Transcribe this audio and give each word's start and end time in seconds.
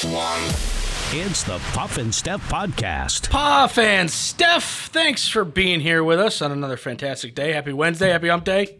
It's 0.00 1.42
the 1.42 1.58
Puff 1.72 1.98
and 1.98 2.14
Steph 2.14 2.48
Podcast. 2.48 3.30
Puff 3.30 3.78
and 3.78 4.08
Steph, 4.08 4.86
thanks 4.92 5.26
for 5.26 5.44
being 5.44 5.80
here 5.80 6.04
with 6.04 6.20
us 6.20 6.40
on 6.40 6.52
another 6.52 6.76
fantastic 6.76 7.34
day. 7.34 7.52
Happy 7.52 7.72
Wednesday, 7.72 8.10
happy 8.10 8.28
hump 8.28 8.44
day. 8.44 8.78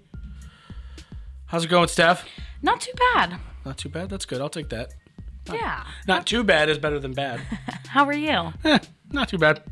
How's 1.46 1.65
it 1.65 1.69
going, 1.71 1.88
Steph? 1.88 2.24
Not 2.62 2.81
too 2.81 2.92
bad. 3.15 3.40
Not 3.65 3.78
too 3.78 3.88
bad. 3.88 4.10
That's 4.10 4.26
good. 4.26 4.40
I'll 4.40 4.49
take 4.49 4.69
that. 4.69 4.94
Yeah. 5.53 5.83
Not 6.06 6.24
too 6.24 6.44
bad 6.44 6.69
is 6.69 6.78
better 6.78 7.01
than 7.01 7.15
bad. 7.15 7.40
How 7.88 8.04
are 8.04 8.12
you? 8.12 8.53
eh, 8.64 8.78
not 9.10 9.28
too 9.28 9.38
bad. 9.38 9.64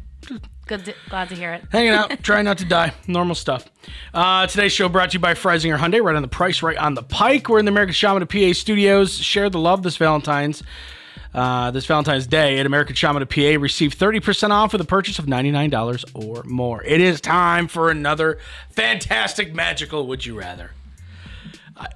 Good. 0.66 0.84
To, 0.86 0.94
glad 1.08 1.28
to 1.28 1.36
hear 1.36 1.52
it. 1.52 1.62
Hanging 1.70 1.90
out, 1.90 2.10
trying 2.24 2.46
not 2.46 2.58
to 2.58 2.64
die. 2.64 2.92
Normal 3.06 3.36
stuff. 3.36 3.70
Uh, 4.12 4.48
today's 4.48 4.72
show 4.72 4.88
brought 4.88 5.10
to 5.10 5.14
you 5.14 5.20
by 5.20 5.34
Freisinger 5.34 5.78
Hyundai, 5.78 6.02
right 6.02 6.16
on 6.16 6.22
the 6.22 6.28
price, 6.28 6.60
right 6.60 6.76
on 6.76 6.94
the 6.94 7.04
pike. 7.04 7.48
We're 7.48 7.60
in 7.60 7.66
the 7.66 7.70
American 7.70 7.94
Shaman 7.94 8.22
of 8.22 8.28
PA 8.30 8.52
studios. 8.52 9.16
Share 9.16 9.48
the 9.48 9.60
love 9.60 9.84
this 9.84 9.96
Valentine's. 9.96 10.64
Uh, 11.36 11.70
this 11.70 11.84
Valentine's 11.84 12.26
Day 12.26 12.58
at 12.58 12.64
American 12.64 12.96
Shaman 12.96 13.20
of 13.20 13.28
PA. 13.28 13.58
Receive 13.60 13.94
30% 13.94 14.50
off 14.52 14.72
with 14.72 14.80
a 14.80 14.86
purchase 14.86 15.18
of 15.18 15.26
$99 15.26 16.04
or 16.14 16.42
more. 16.44 16.82
It 16.82 17.02
is 17.02 17.20
time 17.20 17.68
for 17.68 17.90
another 17.90 18.38
fantastic, 18.70 19.54
magical 19.54 20.06
Would 20.06 20.24
You 20.24 20.38
Rather. 20.38 20.70
I, 21.76 21.88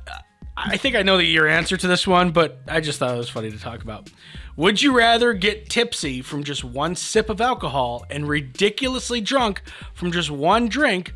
I 0.58 0.76
think 0.76 0.94
I 0.94 1.00
know 1.00 1.16
the 1.16 1.24
your 1.24 1.48
answer 1.48 1.78
to 1.78 1.88
this 1.88 2.06
one, 2.06 2.32
but 2.32 2.60
I 2.68 2.80
just 2.80 2.98
thought 2.98 3.14
it 3.14 3.16
was 3.16 3.30
funny 3.30 3.50
to 3.50 3.58
talk 3.58 3.82
about. 3.82 4.10
Would 4.56 4.82
you 4.82 4.94
rather 4.94 5.32
get 5.32 5.70
tipsy 5.70 6.20
from 6.20 6.44
just 6.44 6.62
one 6.62 6.94
sip 6.94 7.30
of 7.30 7.40
alcohol 7.40 8.04
and 8.10 8.28
ridiculously 8.28 9.22
drunk 9.22 9.62
from 9.94 10.12
just 10.12 10.30
one 10.30 10.68
drink, 10.68 11.14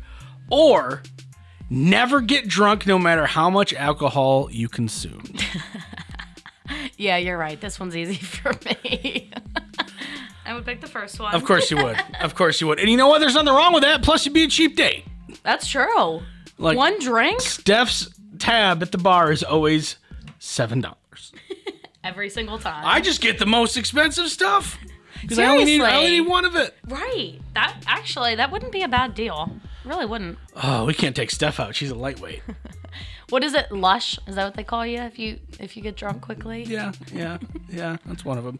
or 0.49 1.03
never 1.69 2.21
get 2.21 2.47
drunk 2.47 2.87
no 2.87 2.97
matter 2.97 3.27
how 3.27 3.51
much 3.51 3.71
alcohol 3.75 4.49
you 4.51 4.67
consume? 4.67 5.21
Yeah, 6.97 7.17
you're 7.17 7.37
right. 7.37 7.59
This 7.59 7.79
one's 7.79 7.95
easy 7.95 8.15
for 8.25 8.51
me. 8.65 9.31
I 10.45 10.53
would 10.53 10.65
pick 10.65 10.81
the 10.81 10.87
first 10.87 11.19
one. 11.19 11.33
Of 11.33 11.43
course 11.43 11.71
you 11.71 11.77
would. 11.77 11.97
Of 12.21 12.35
course 12.35 12.61
you 12.61 12.67
would. 12.67 12.79
And 12.79 12.89
you 12.89 12.97
know 12.97 13.07
what? 13.07 13.19
There's 13.19 13.33
nothing 13.33 13.53
wrong 13.53 13.73
with 13.73 13.83
that. 13.83 14.03
Plus, 14.03 14.25
you'd 14.25 14.33
be 14.33 14.43
a 14.43 14.47
cheap 14.47 14.75
date. 14.75 15.05
That's 15.43 15.67
true. 15.67 16.21
Like 16.57 16.77
one 16.77 16.99
drink 16.99 17.41
Steph's 17.41 18.09
tab 18.39 18.81
at 18.81 18.91
the 18.91 18.97
bar 18.97 19.31
is 19.31 19.43
always 19.43 19.97
seven 20.39 20.81
dollars. 20.81 21.33
every 22.03 22.29
single 22.29 22.59
time. 22.59 22.83
I 22.85 23.01
just 23.01 23.21
get 23.21 23.39
the 23.39 23.45
most 23.45 23.75
expensive 23.75 24.29
stuff 24.29 24.77
because 25.21 25.39
I 25.39 25.45
only 25.47 25.65
need 25.65 25.81
I 25.81 25.97
only 25.97 26.11
need 26.11 26.21
one 26.27 26.45
of 26.45 26.55
it. 26.55 26.73
right. 26.87 27.39
That 27.55 27.75
actually 27.87 28.35
that 28.35 28.51
wouldn't 28.51 28.71
be 28.71 28.83
a 28.83 28.87
bad 28.87 29.15
deal. 29.15 29.51
Really 29.83 30.05
wouldn't. 30.05 30.37
Oh, 30.63 30.85
we 30.85 30.93
can't 30.93 31.15
take 31.15 31.31
Steph 31.31 31.59
out. 31.59 31.75
She's 31.75 31.89
a 31.91 31.95
lightweight. 31.95 32.41
What 33.35 33.43
is 33.43 33.53
it? 33.53 33.69
Lush? 33.69 34.17
Is 34.27 34.35
that 34.35 34.45
what 34.45 34.53
they 34.53 34.63
call 34.63 34.85
you 34.85 35.01
if 35.01 35.19
you 35.19 35.37
if 35.59 35.75
you 35.75 35.83
get 35.83 35.97
drunk 35.97 36.21
quickly? 36.21 36.63
Yeah, 36.63 36.93
yeah, 37.13 37.37
yeah. 37.69 37.97
That's 38.05 38.23
one 38.23 38.37
of 38.37 38.45
them. 38.45 38.59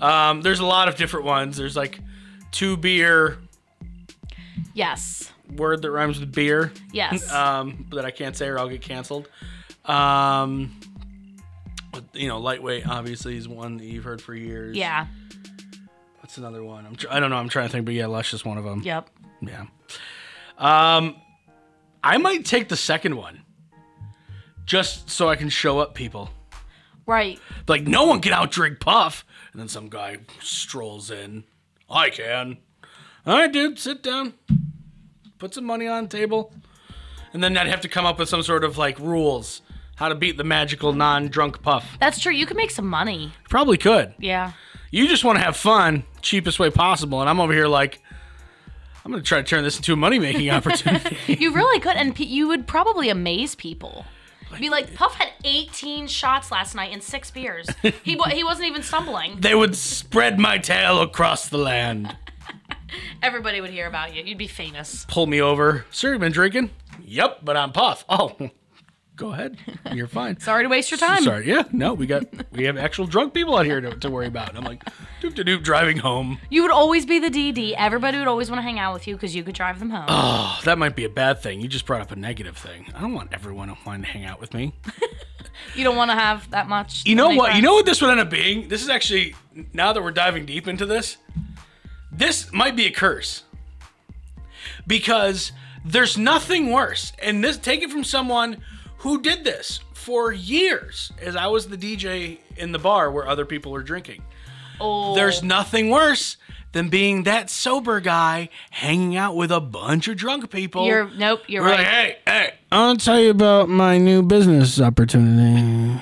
Um, 0.00 0.42
there's 0.42 0.60
a 0.60 0.64
lot 0.64 0.86
of 0.86 0.94
different 0.94 1.26
ones. 1.26 1.56
There's 1.56 1.74
like 1.74 1.98
two 2.52 2.76
beer 2.76 3.36
Yes. 4.74 5.32
word 5.56 5.82
that 5.82 5.90
rhymes 5.90 6.20
with 6.20 6.30
beer. 6.30 6.70
Yes. 6.92 7.28
Um, 7.32 7.86
that 7.90 8.04
I 8.04 8.12
can't 8.12 8.36
say 8.36 8.46
or 8.46 8.60
I'll 8.60 8.68
get 8.68 8.80
canceled. 8.80 9.28
Um, 9.86 10.78
you 12.12 12.28
know, 12.28 12.38
lightweight 12.38 12.86
obviously 12.86 13.36
is 13.36 13.48
one 13.48 13.76
that 13.78 13.86
you've 13.86 14.04
heard 14.04 14.22
for 14.22 14.36
years. 14.36 14.76
yeah. 14.76 15.06
What's 16.20 16.38
another 16.38 16.62
one? 16.62 16.86
I'm 16.86 16.94
tr- 16.94 17.08
I 17.10 17.18
don't 17.18 17.30
know. 17.30 17.38
I'm 17.38 17.48
trying 17.48 17.66
to 17.66 17.72
think, 17.72 17.84
but 17.86 17.94
yeah, 17.94 18.06
Lush 18.06 18.32
is 18.34 18.44
one 18.44 18.56
of 18.56 18.62
them. 18.62 18.82
Yep. 18.82 19.10
Yeah. 19.40 19.64
Um, 20.58 21.16
I 22.04 22.18
might 22.18 22.44
take 22.44 22.68
the 22.68 22.76
second 22.76 23.16
one, 23.16 23.42
just 24.66 25.08
so 25.08 25.28
I 25.28 25.36
can 25.36 25.48
show 25.48 25.78
up 25.78 25.94
people. 25.94 26.30
Right. 27.06 27.40
Like, 27.68 27.86
no 27.86 28.04
one 28.04 28.20
can 28.20 28.32
outdrink 28.32 28.80
Puff. 28.80 29.24
And 29.52 29.60
then 29.60 29.68
some 29.68 29.88
guy 29.88 30.18
strolls 30.40 31.10
in. 31.10 31.44
I 31.88 32.10
can. 32.10 32.58
All 33.24 33.38
right, 33.38 33.52
dude, 33.52 33.78
sit 33.78 34.02
down. 34.02 34.34
Put 35.38 35.54
some 35.54 35.64
money 35.64 35.86
on 35.86 36.04
the 36.04 36.08
table. 36.08 36.52
And 37.32 37.42
then 37.42 37.56
I'd 37.56 37.68
have 37.68 37.80
to 37.82 37.88
come 37.88 38.06
up 38.06 38.18
with 38.18 38.28
some 38.28 38.42
sort 38.42 38.64
of 38.64 38.76
like 38.76 38.98
rules 38.98 39.62
how 39.96 40.08
to 40.08 40.14
beat 40.14 40.36
the 40.36 40.44
magical 40.44 40.92
non 40.92 41.28
drunk 41.28 41.62
Puff. 41.62 41.96
That's 42.00 42.20
true. 42.20 42.32
You 42.32 42.46
could 42.46 42.56
make 42.56 42.70
some 42.70 42.86
money. 42.86 43.32
Probably 43.48 43.78
could. 43.78 44.14
Yeah. 44.18 44.52
You 44.90 45.08
just 45.08 45.24
want 45.24 45.38
to 45.38 45.44
have 45.44 45.56
fun, 45.56 46.04
cheapest 46.22 46.58
way 46.58 46.70
possible. 46.70 47.20
And 47.20 47.28
I'm 47.28 47.40
over 47.40 47.52
here 47.52 47.66
like, 47.66 48.00
I'm 49.04 49.10
going 49.10 49.22
to 49.22 49.28
try 49.28 49.38
to 49.38 49.44
turn 49.44 49.64
this 49.64 49.76
into 49.76 49.92
a 49.92 49.96
money 49.96 50.18
making 50.18 50.50
opportunity. 50.50 51.16
You 51.26 51.52
really 51.54 51.80
could, 51.80 51.96
and 51.96 52.18
you 52.18 52.48
would 52.48 52.66
probably 52.66 53.08
amaze 53.08 53.54
people. 53.54 54.04
Be 54.58 54.70
like, 54.70 54.94
Puff 54.94 55.14
had 55.14 55.30
18 55.44 56.06
shots 56.06 56.50
last 56.50 56.74
night 56.74 56.92
and 56.92 57.02
six 57.02 57.30
beers. 57.30 57.68
He 57.82 58.18
he 58.30 58.44
wasn't 58.44 58.68
even 58.68 58.82
stumbling. 58.82 59.36
they 59.40 59.54
would 59.54 59.76
spread 59.76 60.38
my 60.38 60.58
tale 60.58 61.00
across 61.02 61.48
the 61.48 61.58
land. 61.58 62.16
Everybody 63.22 63.60
would 63.60 63.70
hear 63.70 63.86
about 63.86 64.14
you. 64.14 64.22
You'd 64.22 64.38
be 64.38 64.46
famous. 64.46 65.04
Pull 65.08 65.26
me 65.26 65.40
over. 65.40 65.84
Sir, 65.90 66.12
you 66.14 66.18
been 66.18 66.32
drinking? 66.32 66.70
Yep, 67.04 67.40
but 67.44 67.56
I'm 67.56 67.72
Puff. 67.72 68.04
Oh, 68.08 68.36
go 69.16 69.32
ahead. 69.32 69.56
You're 69.92 70.06
fine. 70.06 70.38
Sorry 70.40 70.62
to 70.62 70.68
waste 70.68 70.90
your 70.90 70.98
time. 70.98 71.22
Sorry. 71.22 71.48
Yeah, 71.48 71.64
no, 71.72 71.94
we 71.94 72.06
got 72.06 72.24
we 72.52 72.64
have 72.64 72.76
actual 72.76 73.06
drunk 73.06 73.34
people 73.34 73.56
out 73.56 73.66
here 73.66 73.80
to, 73.80 73.96
to 73.96 74.10
worry 74.10 74.26
about. 74.26 74.50
And 74.50 74.58
I'm 74.58 74.64
like, 74.64 74.84
doop 75.20 75.34
de 75.34 75.44
doop, 75.44 75.62
driving 75.62 75.98
home. 75.98 76.38
You 76.50 76.62
would 76.62 76.70
always 76.70 77.06
be 77.06 77.18
the 77.18 77.30
DD. 77.30 77.74
Everybody 77.76 78.18
would 78.18 78.28
always 78.28 78.50
want 78.50 78.58
to 78.58 78.62
hang 78.62 78.78
out 78.78 78.92
with 78.92 79.06
you 79.08 79.14
because 79.14 79.34
you 79.34 79.42
could 79.42 79.54
drive 79.54 79.78
them 79.78 79.90
home. 79.90 80.06
Oh, 80.08 80.60
that 80.64 80.78
might 80.78 80.94
be 80.94 81.04
a 81.04 81.08
bad 81.08 81.40
thing. 81.40 81.60
You 81.60 81.68
just 81.68 81.86
brought 81.86 82.02
up 82.02 82.12
a 82.12 82.16
negative 82.16 82.56
thing. 82.56 82.86
I 82.94 83.00
don't 83.00 83.14
want 83.14 83.32
everyone 83.32 83.68
to 83.68 83.76
want 83.84 84.04
to 84.04 84.08
hang 84.08 84.24
out 84.24 84.40
with 84.40 84.54
me. 84.54 84.74
you 85.74 85.84
don't 85.84 85.96
want 85.96 86.10
to 86.10 86.16
have 86.16 86.50
that 86.50 86.68
much. 86.68 87.04
You 87.06 87.14
know 87.14 87.30
what? 87.30 87.56
You 87.56 87.62
know 87.62 87.74
what 87.74 87.86
this 87.86 88.00
would 88.02 88.10
end 88.10 88.20
up 88.20 88.30
being? 88.30 88.68
This 88.68 88.82
is 88.82 88.88
actually 88.88 89.34
now 89.72 89.92
that 89.92 90.02
we're 90.02 90.12
diving 90.12 90.46
deep 90.46 90.68
into 90.68 90.86
this, 90.86 91.16
this 92.12 92.52
might 92.52 92.76
be 92.76 92.86
a 92.86 92.90
curse. 92.90 93.42
Because 94.86 95.50
there's 95.84 96.16
nothing 96.16 96.70
worse. 96.70 97.12
And 97.20 97.42
this 97.42 97.56
take 97.56 97.82
it 97.82 97.90
from 97.90 98.04
someone 98.04 98.62
who 98.98 99.20
did 99.20 99.44
this 99.44 99.80
for 99.94 100.32
years 100.32 101.12
as 101.20 101.36
I 101.36 101.46
was 101.46 101.68
the 101.68 101.76
DJ 101.76 102.38
in 102.56 102.72
the 102.72 102.78
bar 102.78 103.10
where 103.10 103.26
other 103.28 103.44
people 103.44 103.72
were 103.72 103.82
drinking. 103.82 104.22
Oh, 104.80 105.14
There's 105.14 105.42
nothing 105.42 105.90
worse 105.90 106.36
than 106.72 106.88
being 106.90 107.22
that 107.22 107.48
sober 107.48 108.00
guy 108.00 108.50
hanging 108.70 109.16
out 109.16 109.34
with 109.34 109.50
a 109.50 109.60
bunch 109.60 110.08
of 110.08 110.16
drunk 110.16 110.50
people. 110.50 110.86
You're 110.86 111.10
nope. 111.10 111.40
You're 111.46 111.62
We're 111.62 111.70
right. 111.70 111.78
like, 111.78 111.86
hey, 111.86 112.16
hey, 112.26 112.54
I'll 112.70 112.96
tell 112.96 113.18
you 113.18 113.30
about 113.30 113.68
my 113.70 113.96
new 113.98 114.22
business 114.22 114.80
opportunity. 114.80 115.98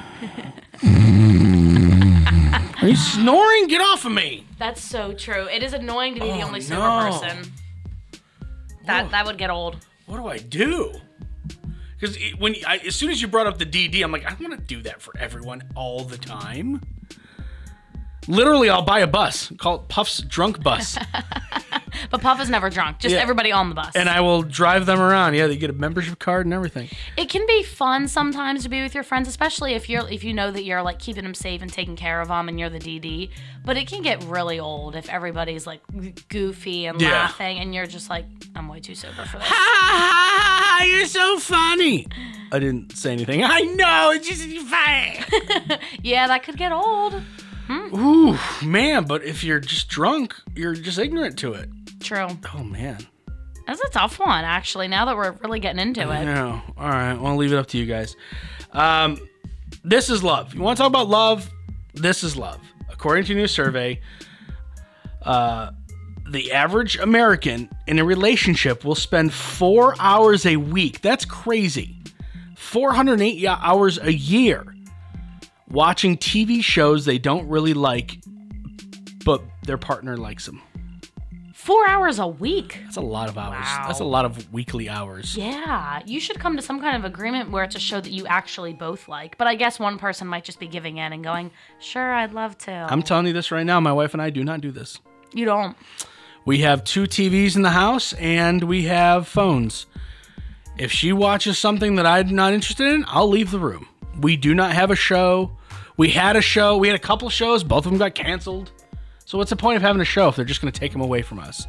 Are 2.82 2.88
you 2.88 2.96
snoring? 2.96 3.68
Get 3.68 3.80
off 3.80 4.04
of 4.04 4.12
me. 4.12 4.44
That's 4.58 4.82
so 4.82 5.12
true. 5.14 5.46
It 5.48 5.62
is 5.62 5.72
annoying 5.72 6.14
to 6.14 6.20
be 6.20 6.26
the 6.26 6.40
Oh, 6.42 6.46
only 6.46 6.60
sober 6.60 6.80
no. 6.80 7.10
person. 7.20 7.52
That 8.86 9.10
that 9.12 9.24
would 9.24 9.38
get 9.38 9.50
old. 9.50 9.76
What 10.06 10.18
do 10.18 10.26
I 10.26 10.38
do? 10.38 10.92
Because 12.04 12.18
when 12.36 12.54
I, 12.66 12.76
as 12.86 12.94
soon 12.94 13.08
as 13.08 13.22
you 13.22 13.28
brought 13.28 13.46
up 13.46 13.56
the 13.56 13.64
DD, 13.64 14.04
I'm 14.04 14.12
like, 14.12 14.26
I 14.26 14.34
want 14.34 14.52
to 14.52 14.60
do 14.60 14.82
that 14.82 15.00
for 15.00 15.16
everyone 15.16 15.62
all 15.74 16.04
the 16.04 16.18
time. 16.18 16.82
Literally, 18.28 18.68
I'll 18.70 18.82
buy 18.82 19.00
a 19.00 19.06
bus, 19.06 19.52
call 19.58 19.76
it 19.76 19.88
Puff's 19.88 20.18
Drunk 20.22 20.62
Bus, 20.62 20.98
But 22.10 22.20
Puff 22.22 22.40
is 22.40 22.50
never 22.50 22.70
drunk. 22.70 22.98
Just 22.98 23.14
Yeah. 23.14 23.20
everybody 23.22 23.52
on 23.52 23.68
the 23.68 23.74
bus. 23.74 23.94
and 23.94 24.08
I 24.08 24.20
will 24.20 24.42
drive 24.42 24.84
them 24.86 25.00
around. 25.00 25.34
Yeah, 25.34 25.46
they 25.46 25.56
get 25.56 25.70
a 25.70 25.74
membership 25.74 26.18
card 26.18 26.44
and 26.46 26.52
everything. 26.52 26.88
it 27.16 27.28
can 27.30 27.46
be 27.46 27.62
fun 27.62 28.08
sometimes 28.08 28.62
to 28.64 28.68
be 28.68 28.82
with 28.82 28.94
your 28.94 29.04
friends, 29.04 29.28
especially 29.28 29.74
if 29.74 29.88
you're 29.88 30.08
if 30.08 30.24
you 30.24 30.32
know 30.34 30.50
that 30.50 30.64
you're 30.64 30.82
like 30.82 30.98
keeping 30.98 31.22
them 31.22 31.34
safe 31.34 31.62
and 31.62 31.72
taking 31.72 31.94
care 31.96 32.20
of 32.20 32.28
them, 32.28 32.48
and 32.48 32.58
you're 32.58 32.68
the 32.70 32.78
DD. 32.80 33.30
But 33.64 33.76
it 33.76 33.86
can 33.86 34.02
get 34.02 34.22
really 34.24 34.58
old 34.58 34.96
if 34.96 35.08
everybody's 35.08 35.66
like 35.66 35.80
goofy 36.28 36.86
and 36.86 37.00
Yeah. 37.00 37.10
laughing, 37.12 37.58
and 37.58 37.74
you're 37.74 37.86
just 37.86 38.10
like, 38.10 38.26
I'm 38.56 38.68
way 38.68 38.80
too 38.80 38.94
sober 38.94 39.24
for 39.24 39.38
this. 39.38 39.48
Ah, 39.50 40.82
you're 40.84 41.06
so 41.06 41.38
funny. 41.38 42.06
I 42.52 42.58
didn't 42.58 42.96
say 42.96 43.12
anything. 43.12 43.42
I 43.44 43.60
know, 43.60 44.10
it's 44.14 44.28
just 44.28 44.42
funny. 44.68 45.78
yeah, 46.02 46.26
that 46.26 46.42
could 46.42 46.56
get 46.56 46.72
old. 46.72 47.20
Ooh, 47.70 48.36
man, 48.62 49.04
but 49.04 49.24
if 49.24 49.42
you're 49.44 49.60
just 49.60 49.88
drunk, 49.88 50.34
you're 50.54 50.74
just 50.74 50.98
ignorant 50.98 51.38
to 51.38 51.54
it. 51.54 51.70
True. 52.00 52.28
Oh, 52.54 52.62
man. 52.62 53.06
That's 53.66 53.80
a 53.80 53.88
tough 53.88 54.18
one, 54.18 54.44
actually. 54.44 54.88
Now 54.88 55.06
that 55.06 55.16
we're 55.16 55.32
really 55.42 55.60
getting 55.60 55.80
into 55.80 56.02
it. 56.02 56.24
No. 56.24 56.60
All 56.76 56.88
right. 56.88 57.14
Well, 57.14 57.28
I'll 57.28 57.36
leave 57.36 57.52
it 57.52 57.56
up 57.56 57.66
to 57.68 57.78
you 57.78 57.86
guys. 57.86 58.14
Um, 58.72 59.18
this 59.82 60.10
is 60.10 60.22
love. 60.22 60.54
You 60.54 60.60
want 60.60 60.76
to 60.76 60.82
talk 60.82 60.90
about 60.90 61.08
love? 61.08 61.50
This 61.94 62.22
is 62.22 62.36
love. 62.36 62.60
According 62.90 63.24
to 63.26 63.32
a 63.32 63.36
new 63.36 63.46
survey, 63.46 64.00
uh, 65.22 65.70
the 66.28 66.52
average 66.52 66.98
American 66.98 67.70
in 67.86 67.98
a 67.98 68.04
relationship 68.04 68.84
will 68.84 68.94
spend 68.94 69.32
four 69.32 69.94
hours 69.98 70.44
a 70.44 70.56
week. 70.56 71.00
That's 71.00 71.24
crazy. 71.24 71.96
408 72.56 73.46
hours 73.46 73.98
a 73.98 74.12
year 74.12 74.73
watching 75.68 76.16
TV 76.16 76.62
shows 76.62 77.04
they 77.04 77.18
don't 77.18 77.48
really 77.48 77.74
like, 77.74 78.18
but 79.24 79.42
their 79.64 79.78
partner 79.78 80.16
likes 80.16 80.46
them. 80.46 80.60
Four 81.54 81.88
hours 81.88 82.18
a 82.18 82.26
week. 82.26 82.80
That's 82.84 82.98
a 82.98 83.00
lot 83.00 83.30
of 83.30 83.38
hours. 83.38 83.64
Wow. 83.64 83.84
That's 83.86 84.00
a 84.00 84.04
lot 84.04 84.26
of 84.26 84.52
weekly 84.52 84.90
hours. 84.90 85.34
Yeah, 85.34 86.02
you 86.04 86.20
should 86.20 86.38
come 86.38 86.56
to 86.56 86.62
some 86.62 86.78
kind 86.78 86.94
of 86.94 87.06
agreement 87.06 87.50
where 87.50 87.64
it's 87.64 87.74
a 87.74 87.80
show 87.80 88.02
that 88.02 88.12
you 88.12 88.26
actually 88.26 88.74
both 88.74 89.08
like. 89.08 89.38
But 89.38 89.46
I 89.46 89.54
guess 89.54 89.78
one 89.80 89.96
person 89.98 90.26
might 90.26 90.44
just 90.44 90.60
be 90.60 90.66
giving 90.66 90.98
in 90.98 91.14
and 91.14 91.24
going, 91.24 91.50
"Sure, 91.80 92.12
I'd 92.12 92.34
love 92.34 92.58
to." 92.58 92.70
I'm 92.90 93.02
telling 93.02 93.26
you 93.26 93.32
this 93.32 93.50
right 93.50 93.64
now. 93.64 93.80
My 93.80 93.92
wife 93.94 94.12
and 94.12 94.20
I 94.20 94.28
do 94.28 94.44
not 94.44 94.60
do 94.60 94.70
this. 94.72 94.98
you 95.32 95.46
don't. 95.46 95.74
We 96.44 96.58
have 96.58 96.84
two 96.84 97.04
TVs 97.04 97.56
in 97.56 97.62
the 97.62 97.70
house 97.70 98.12
and 98.14 98.64
we 98.64 98.82
have 98.84 99.26
phones. 99.26 99.86
If 100.76 100.92
she 100.92 101.12
watches 101.14 101.58
something 101.58 101.94
that 101.94 102.04
I'm 102.04 102.34
not 102.34 102.52
interested 102.52 102.92
in, 102.92 103.06
I'll 103.08 103.28
leave 103.28 103.50
the 103.50 103.58
room. 103.58 103.88
We 104.20 104.36
do 104.36 104.54
not 104.54 104.72
have 104.72 104.90
a 104.90 104.96
show. 104.96 105.56
We 105.96 106.10
had 106.10 106.36
a 106.36 106.42
show. 106.42 106.76
We 106.76 106.88
had 106.88 106.96
a 106.96 107.00
couple 107.00 107.28
shows. 107.30 107.64
Both 107.64 107.86
of 107.86 107.92
them 107.92 107.98
got 107.98 108.14
canceled. 108.14 108.72
So 109.24 109.38
what's 109.38 109.50
the 109.50 109.56
point 109.56 109.76
of 109.76 109.82
having 109.82 110.02
a 110.02 110.04
show 110.04 110.28
if 110.28 110.36
they're 110.36 110.44
just 110.44 110.60
going 110.60 110.72
to 110.72 110.78
take 110.78 110.92
them 110.92 111.00
away 111.00 111.22
from 111.22 111.38
us? 111.38 111.66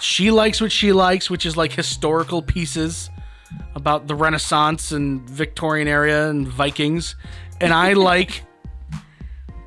She 0.00 0.30
likes 0.30 0.60
what 0.60 0.70
she 0.72 0.92
likes, 0.92 1.30
which 1.30 1.46
is 1.46 1.56
like 1.56 1.72
historical 1.72 2.42
pieces 2.42 3.10
about 3.74 4.08
the 4.08 4.14
Renaissance 4.14 4.92
and 4.92 5.28
Victorian 5.28 5.88
area 5.88 6.28
and 6.28 6.46
Vikings, 6.46 7.16
and 7.60 7.72
I 7.72 7.92
like 7.94 8.42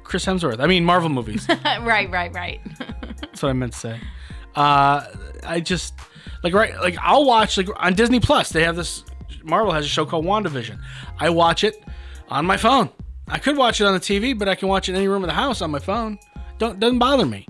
Chris 0.04 0.26
Hemsworth. 0.26 0.60
I 0.60 0.68
mean 0.68 0.86
Marvel 0.86 1.10
movies. 1.10 1.48
right, 1.66 2.10
right, 2.12 2.34
right. 2.34 2.60
That's 3.22 3.42
what 3.42 3.50
I 3.50 3.54
meant 3.54 3.74
to 3.74 3.80
say. 3.80 4.00
Uh, 4.56 5.06
I 5.44 5.62
just 5.62 5.94
like 6.44 6.54
right 6.54 6.80
like 6.80 6.98
I'll 7.02 7.26
watch 7.26 7.58
like 7.58 7.70
on 7.76 7.94
Disney 7.94 8.20
Plus. 8.20 8.50
They 8.50 8.64
have 8.64 8.76
this 8.76 9.04
Marvel 9.44 9.72
has 9.72 9.86
a 9.86 9.90
show 9.90 10.06
called 10.06 10.26
WandaVision. 10.26 10.80
I 11.20 11.30
watch 11.30 11.64
it 11.64 11.84
on 12.30 12.46
my 12.46 12.58
phone. 12.58 12.90
I 13.28 13.38
could 13.38 13.58
watch 13.58 13.80
it 13.82 13.86
on 13.86 13.94
the 13.94 14.00
TV, 14.00 14.38
but 14.38 14.48
I 14.48 14.56
can 14.56 14.68
watch 14.68 14.90
it 14.90 14.94
in 14.94 14.98
any 14.98 15.08
room 15.08 15.24
of 15.24 15.28
the 15.28 15.34
house 15.34 15.62
on 15.62 15.72
my 15.72 15.80
phone. 15.80 16.18
Don't 16.58 16.80
doesn't 16.80 17.00
bother 17.00 17.26
me. 17.26 17.48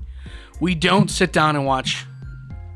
We 0.59 0.75
don't 0.75 1.09
sit 1.09 1.31
down 1.31 1.55
and 1.55 1.65
watch 1.65 2.05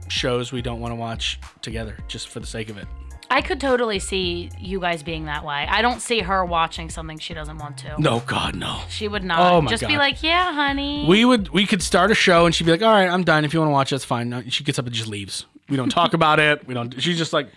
shows 0.07 0.51
we 0.51 0.61
don't 0.61 0.79
want 0.79 0.91
to 0.91 0.95
watch 0.95 1.39
together 1.61 1.97
just 2.07 2.29
for 2.29 2.39
the 2.39 2.45
sake 2.47 2.69
of 2.69 2.77
it. 2.77 2.87
I 3.29 3.41
could 3.41 3.59
totally 3.59 3.97
see 3.97 4.51
you 4.59 4.79
guys 4.79 5.01
being 5.01 5.25
that 5.25 5.43
way. 5.43 5.65
I 5.67 5.81
don't 5.81 6.01
see 6.01 6.19
her 6.19 6.45
watching 6.45 6.89
something 6.89 7.17
she 7.17 7.33
doesn't 7.33 7.57
want 7.57 7.77
to. 7.79 7.99
No, 7.99 8.19
God, 8.19 8.55
no. 8.55 8.81
She 8.89 9.07
would 9.07 9.23
not. 9.23 9.39
Oh 9.39 9.61
my 9.61 9.71
just 9.71 9.87
be 9.87 9.97
like, 9.97 10.21
"Yeah, 10.21 10.53
honey." 10.53 11.05
We 11.07 11.25
would 11.25 11.49
we 11.49 11.65
could 11.65 11.81
start 11.81 12.11
a 12.11 12.15
show 12.15 12.45
and 12.45 12.53
she'd 12.53 12.65
be 12.65 12.71
like, 12.71 12.83
"All 12.83 12.91
right, 12.93 13.09
I'm 13.09 13.23
done. 13.23 13.43
If 13.43 13.53
you 13.53 13.59
want 13.59 13.69
to 13.69 13.73
watch, 13.73 13.89
that's 13.89 14.05
fine." 14.05 14.29
No, 14.29 14.43
she 14.49 14.63
gets 14.63 14.77
up 14.77 14.85
and 14.85 14.93
just 14.93 15.07
leaves. 15.09 15.45
We 15.67 15.77
don't 15.77 15.89
talk 15.89 16.13
about 16.19 16.39
it. 16.39 16.67
We 16.67 16.73
don't. 16.73 17.01
She's 17.01 17.17
just 17.17 17.33
like, 17.33 17.49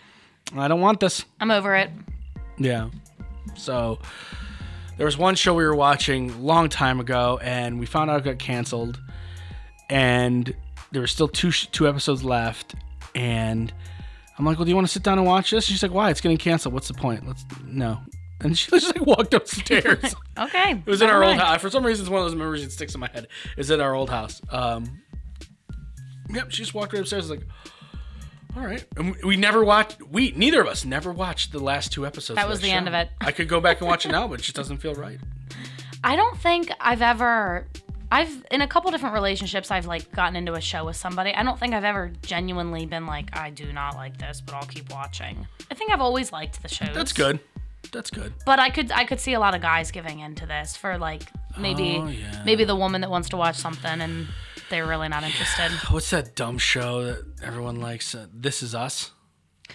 "I 0.56 0.66
don't 0.66 0.80
want 0.80 1.00
this." 1.00 1.24
I'm 1.40 1.50
over 1.50 1.76
it. 1.76 1.90
Yeah. 2.58 2.88
So 3.54 3.98
there 4.96 5.06
was 5.06 5.16
one 5.18 5.34
show 5.34 5.54
we 5.54 5.64
were 5.64 5.74
watching 5.74 6.30
a 6.30 6.38
long 6.38 6.68
time 6.68 7.00
ago, 7.00 7.38
and 7.42 7.78
we 7.78 7.86
found 7.86 8.10
out 8.10 8.18
it 8.20 8.24
got 8.24 8.38
canceled, 8.38 9.00
and 9.90 10.54
there 10.92 11.00
were 11.00 11.06
still 11.06 11.28
two 11.28 11.50
sh- 11.50 11.66
two 11.66 11.88
episodes 11.88 12.24
left, 12.24 12.74
and 13.14 13.72
I'm 14.38 14.44
like, 14.44 14.58
"Well, 14.58 14.64
do 14.64 14.70
you 14.70 14.74
want 14.74 14.86
to 14.86 14.92
sit 14.92 15.02
down 15.02 15.18
and 15.18 15.26
watch 15.26 15.50
this?" 15.50 15.64
She's 15.66 15.82
like, 15.82 15.92
"Why? 15.92 16.10
It's 16.10 16.20
getting 16.20 16.38
canceled. 16.38 16.74
What's 16.74 16.88
the 16.88 16.94
point? 16.94 17.26
Let's 17.26 17.44
no." 17.64 18.00
And 18.40 18.56
she 18.56 18.70
just 18.70 18.94
like 18.96 19.06
walked 19.06 19.34
upstairs. 19.34 20.14
Okay. 20.38 20.72
It 20.72 20.86
was 20.86 21.00
in 21.00 21.08
our 21.08 21.24
old 21.24 21.38
house. 21.38 21.62
For 21.62 21.70
some 21.70 21.84
reason, 21.84 22.04
it's 22.04 22.10
one 22.10 22.20
of 22.20 22.26
those 22.28 22.36
memories 22.36 22.62
that 22.62 22.70
sticks 22.70 22.94
in 22.94 23.00
my 23.00 23.08
head. 23.10 23.26
Is 23.56 23.70
in 23.70 23.80
our 23.80 23.94
old 23.94 24.10
house. 24.10 24.42
Um, 24.50 25.00
yep, 26.28 26.50
she 26.50 26.58
just 26.58 26.74
walked 26.74 26.92
right 26.92 27.00
upstairs. 27.00 27.30
Like, 27.30 27.40
all 28.56 28.64
right. 28.64 28.84
And 28.96 29.14
we- 29.22 29.36
never 29.36 29.62
watched. 29.64 30.00
We 30.10 30.32
neither 30.32 30.60
of 30.60 30.66
us 30.66 30.84
never 30.84 31.12
watched 31.12 31.52
the 31.52 31.58
last 31.58 31.92
two 31.92 32.06
episodes. 32.06 32.36
That 32.36 32.48
was 32.48 32.60
the 32.60 32.70
end 32.70 32.88
of 32.88 32.94
it. 32.94 33.10
I 33.20 33.32
could 33.32 33.48
go 33.48 33.60
back 33.60 33.80
and 33.80 33.88
watch 33.88 34.06
it 34.06 34.12
now, 34.12 34.26
but 34.26 34.40
it 34.40 34.42
just 34.42 34.56
doesn't 34.56 34.78
feel 34.78 34.94
right. 34.94 35.18
I 36.04 36.16
don't 36.16 36.38
think 36.38 36.70
I've 36.80 37.02
ever 37.02 37.66
I've 38.10 38.46
in 38.50 38.60
a 38.62 38.68
couple 38.68 38.90
different 38.92 39.14
relationships 39.14 39.70
I've 39.70 39.86
like 39.86 40.10
gotten 40.12 40.36
into 40.36 40.54
a 40.54 40.60
show 40.60 40.84
with 40.84 40.96
somebody. 40.96 41.34
I 41.34 41.42
don't 41.42 41.58
think 41.58 41.74
I've 41.74 41.84
ever 41.84 42.12
genuinely 42.22 42.86
been 42.86 43.06
like 43.06 43.36
I 43.36 43.50
do 43.50 43.72
not 43.72 43.94
like 43.96 44.16
this, 44.18 44.40
but 44.40 44.54
I'll 44.54 44.66
keep 44.66 44.90
watching. 44.92 45.46
I 45.70 45.74
think 45.74 45.92
I've 45.92 46.00
always 46.00 46.32
liked 46.32 46.62
the 46.62 46.68
shows. 46.68 46.94
That's 46.94 47.12
good. 47.12 47.40
That's 47.92 48.10
good. 48.10 48.32
But 48.44 48.58
I 48.58 48.70
could 48.70 48.90
I 48.92 49.04
could 49.04 49.20
see 49.20 49.34
a 49.34 49.40
lot 49.40 49.54
of 49.54 49.60
guys 49.62 49.90
giving 49.90 50.20
into 50.20 50.46
this 50.46 50.76
for 50.76 50.98
like 50.98 51.22
maybe 51.58 51.98
Oh, 52.00 52.06
yeah. 52.08 52.42
maybe 52.44 52.64
the 52.64 52.76
woman 52.76 53.00
that 53.02 53.10
wants 53.10 53.28
to 53.30 53.36
watch 53.36 53.56
something 53.56 54.00
and 54.00 54.28
they're 54.70 54.86
really 54.86 55.08
not 55.08 55.22
interested. 55.24 55.70
What's 55.90 56.10
that 56.10 56.34
dumb 56.34 56.58
show 56.58 57.04
that 57.04 57.24
everyone 57.42 57.80
likes? 57.80 58.14
Uh, 58.14 58.26
this 58.32 58.62
is 58.62 58.74
Us. 58.74 59.12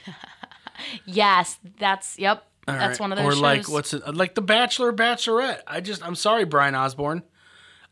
yes, 1.06 1.58
that's 1.80 2.18
yep. 2.20 2.46
All 2.68 2.76
that's 2.76 3.00
right. 3.00 3.00
one 3.00 3.12
of 3.12 3.18
those 3.18 3.26
shows. 3.26 3.34
Or 3.34 3.36
shows. 3.36 3.42
like 3.42 3.70
what's 3.70 3.94
it? 3.94 4.16
Like 4.16 4.36
The 4.36 4.42
Bachelor, 4.42 4.94
Bachelorette. 4.94 5.62
I 5.68 5.82
just 5.82 6.04
I'm 6.06 6.16
sorry, 6.16 6.46
Brian 6.46 6.76
Osborne. 6.76 7.24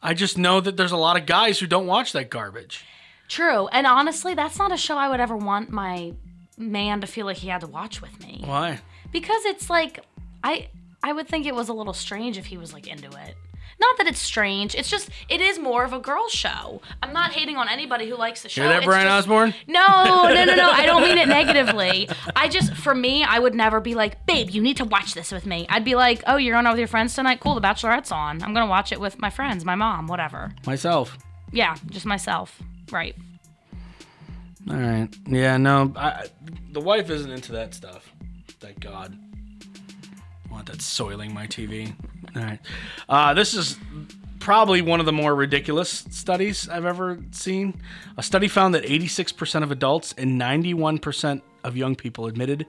I 0.02 0.14
just 0.14 0.38
know 0.38 0.62
that 0.62 0.78
there's 0.78 0.92
a 0.94 0.98
lot 0.98 1.20
of 1.20 1.26
guys 1.26 1.60
who 1.60 1.68
don't 1.68 1.88
watch 1.88 2.14
that 2.14 2.30
garbage. 2.30 2.86
True. 3.28 3.68
And 3.68 3.86
honestly, 3.86 4.34
that's 4.34 4.58
not 4.58 4.72
a 4.72 4.78
show 4.78 4.98
I 4.98 5.10
would 5.10 5.20
ever 5.20 5.36
want 5.36 5.70
my 5.70 6.14
man 6.58 7.02
to 7.02 7.08
feel 7.08 7.26
like 7.26 7.38
he 7.38 7.50
had 7.50 7.62
to 7.62 7.68
watch 7.68 8.02
with 8.02 8.20
me. 8.22 8.42
Why? 8.46 8.80
because 9.12 9.44
it's 9.46 9.70
like 9.70 10.04
I 10.44 10.70
I 11.04 11.14
would 11.14 11.28
think 11.28 11.46
it 11.46 11.56
was 11.56 11.70
a 11.70 11.74
little 11.74 11.94
strange 11.94 12.38
if 12.38 12.46
he 12.46 12.58
was 12.58 12.74
like 12.74 12.88
into 12.88 13.08
it. 13.08 13.36
Not 13.82 13.98
that 13.98 14.08
it's 14.08 14.20
strange. 14.20 14.76
It's 14.76 14.90
just 14.90 15.10
it 15.30 15.40
is 15.40 15.58
more 15.58 15.84
of 15.86 15.94
a 15.94 16.00
girl 16.00 16.28
show. 16.28 16.82
I'm 17.02 17.14
not 17.14 17.32
hating 17.32 17.56
on 17.58 17.70
anybody 17.70 18.10
who 18.10 18.16
likes 18.18 18.44
the 18.44 18.50
show. 18.50 18.62
Hear 18.64 18.70
that, 18.72 18.78
It's 18.80 18.86
Brian 18.86 19.08
just- 19.08 19.20
Osborne? 19.28 19.54
No, 19.68 20.28
no, 20.34 20.44
no, 20.46 20.56
no. 20.56 20.70
I 20.70 20.86
don't 20.86 21.02
mean 21.04 21.18
it 21.18 21.28
negatively. 21.40 22.10
I 22.36 22.50
just 22.50 22.74
for 22.74 22.94
me, 22.94 23.24
I 23.24 23.40
would 23.40 23.56
never 23.56 23.80
be 23.80 23.96
like, 23.96 24.26
babe, 24.26 24.50
you 24.50 24.62
need 24.62 24.78
to 24.78 24.86
watch 24.86 25.14
this 25.14 25.32
with 25.32 25.46
me. 25.46 25.66
I'd 25.70 25.86
be 25.86 25.96
like, 25.96 26.24
oh, 26.28 26.36
you're 26.38 26.54
going 26.56 26.66
out 26.66 26.74
with 26.74 26.80
your 26.80 26.88
friends 26.90 27.16
tonight? 27.16 27.40
Cool, 27.40 27.56
The 27.56 27.62
Bachelorette's 27.62 28.12
on. 28.12 28.44
I'm 28.44 28.54
gonna 28.54 28.68
watch 28.68 28.92
it 28.92 29.00
with 29.00 29.18
my 29.20 29.30
friends, 29.30 29.64
my 29.64 29.76
mom, 29.76 30.08
whatever. 30.08 30.52
Myself. 30.68 31.18
Yeah, 31.52 31.76
just 31.88 32.06
myself. 32.06 32.62
Right. 32.92 33.16
All 34.70 34.76
right. 34.76 35.08
Yeah, 35.26 35.58
no, 35.58 35.92
I, 35.96 36.28
the 36.72 36.82
wife 36.82 37.10
isn't 37.10 37.32
into 37.32 37.54
that 37.54 37.74
stuff. 37.74 38.12
Thank 38.60 38.82
God. 38.82 39.18
Want 40.60 40.68
that 40.72 40.82
soiling 40.82 41.34
my 41.34 41.48
TV. 41.48 41.94
All 42.36 42.42
right. 42.42 42.60
Uh, 43.08 43.34
this 43.34 43.54
is 43.54 43.78
probably 44.40 44.82
one 44.82 45.00
of 45.00 45.06
the 45.06 45.14
more 45.14 45.34
ridiculous 45.34 46.06
studies 46.10 46.68
I've 46.68 46.84
ever 46.84 47.18
seen. 47.32 47.80
A 48.18 48.24
study 48.24 48.50
found 48.50 48.76
that 48.76 48.84
86% 48.84 49.64
of 49.64 49.72
adults 49.72 50.14
and 50.18 50.40
91% 50.40 51.42
of 51.64 51.78
young 51.78 51.96
people 51.96 52.26
admitted 52.26 52.66